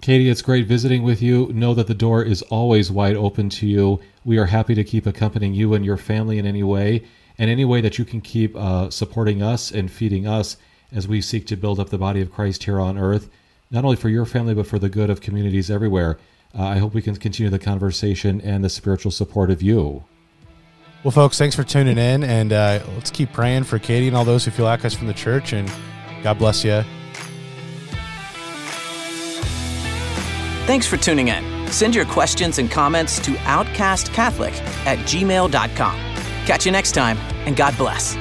Katie, 0.01 0.29
it's 0.29 0.41
great 0.41 0.65
visiting 0.65 1.03
with 1.03 1.21
you. 1.21 1.51
Know 1.53 1.75
that 1.75 1.85
the 1.85 1.93
door 1.93 2.23
is 2.23 2.41
always 2.43 2.91
wide 2.91 3.15
open 3.15 3.49
to 3.49 3.67
you. 3.67 4.01
We 4.25 4.39
are 4.39 4.47
happy 4.47 4.73
to 4.73 4.83
keep 4.83 5.05
accompanying 5.05 5.53
you 5.53 5.75
and 5.75 5.85
your 5.85 5.97
family 5.97 6.39
in 6.39 6.47
any 6.47 6.63
way, 6.63 7.03
and 7.37 7.51
any 7.51 7.65
way 7.65 7.81
that 7.81 7.99
you 7.99 8.05
can 8.05 8.19
keep 8.19 8.55
uh, 8.55 8.89
supporting 8.89 9.43
us 9.43 9.69
and 9.69 9.91
feeding 9.91 10.25
us 10.25 10.57
as 10.91 11.07
we 11.07 11.21
seek 11.21 11.45
to 11.47 11.55
build 11.55 11.79
up 11.79 11.89
the 11.89 11.99
body 11.99 12.19
of 12.19 12.33
Christ 12.33 12.63
here 12.63 12.79
on 12.79 12.97
earth 12.97 13.29
not 13.71 13.83
only 13.83 13.95
for 13.95 14.09
your 14.09 14.25
family, 14.25 14.53
but 14.53 14.67
for 14.67 14.77
the 14.77 14.89
good 14.89 15.09
of 15.09 15.21
communities 15.21 15.71
everywhere. 15.71 16.17
Uh, 16.57 16.63
I 16.63 16.77
hope 16.77 16.93
we 16.93 17.01
can 17.01 17.15
continue 17.15 17.49
the 17.49 17.59
conversation 17.59 18.41
and 18.41 18.63
the 18.63 18.69
spiritual 18.69 19.11
support 19.11 19.49
of 19.49 19.61
you. 19.61 20.03
Well, 21.03 21.11
folks, 21.11 21.37
thanks 21.37 21.55
for 21.55 21.63
tuning 21.63 21.97
in, 21.97 22.23
and 22.23 22.53
uh, 22.53 22.79
let's 22.93 23.09
keep 23.09 23.31
praying 23.33 23.63
for 23.63 23.79
Katie 23.79 24.07
and 24.07 24.15
all 24.15 24.25
those 24.25 24.45
who 24.45 24.51
feel 24.51 24.67
outcast 24.67 24.97
from 24.97 25.07
the 25.07 25.13
church. 25.13 25.53
And 25.53 25.71
God 26.21 26.37
bless 26.37 26.63
you. 26.63 26.83
Thanks 30.67 30.85
for 30.85 30.97
tuning 30.97 31.29
in. 31.29 31.71
Send 31.71 31.95
your 31.95 32.05
questions 32.05 32.59
and 32.59 32.69
comments 32.69 33.19
to 33.25 33.31
outcastcatholic 33.31 34.53
at 34.85 34.99
gmail.com. 34.99 35.95
Catch 36.45 36.65
you 36.65 36.71
next 36.71 36.91
time, 36.91 37.17
and 37.47 37.55
God 37.55 37.75
bless. 37.77 38.15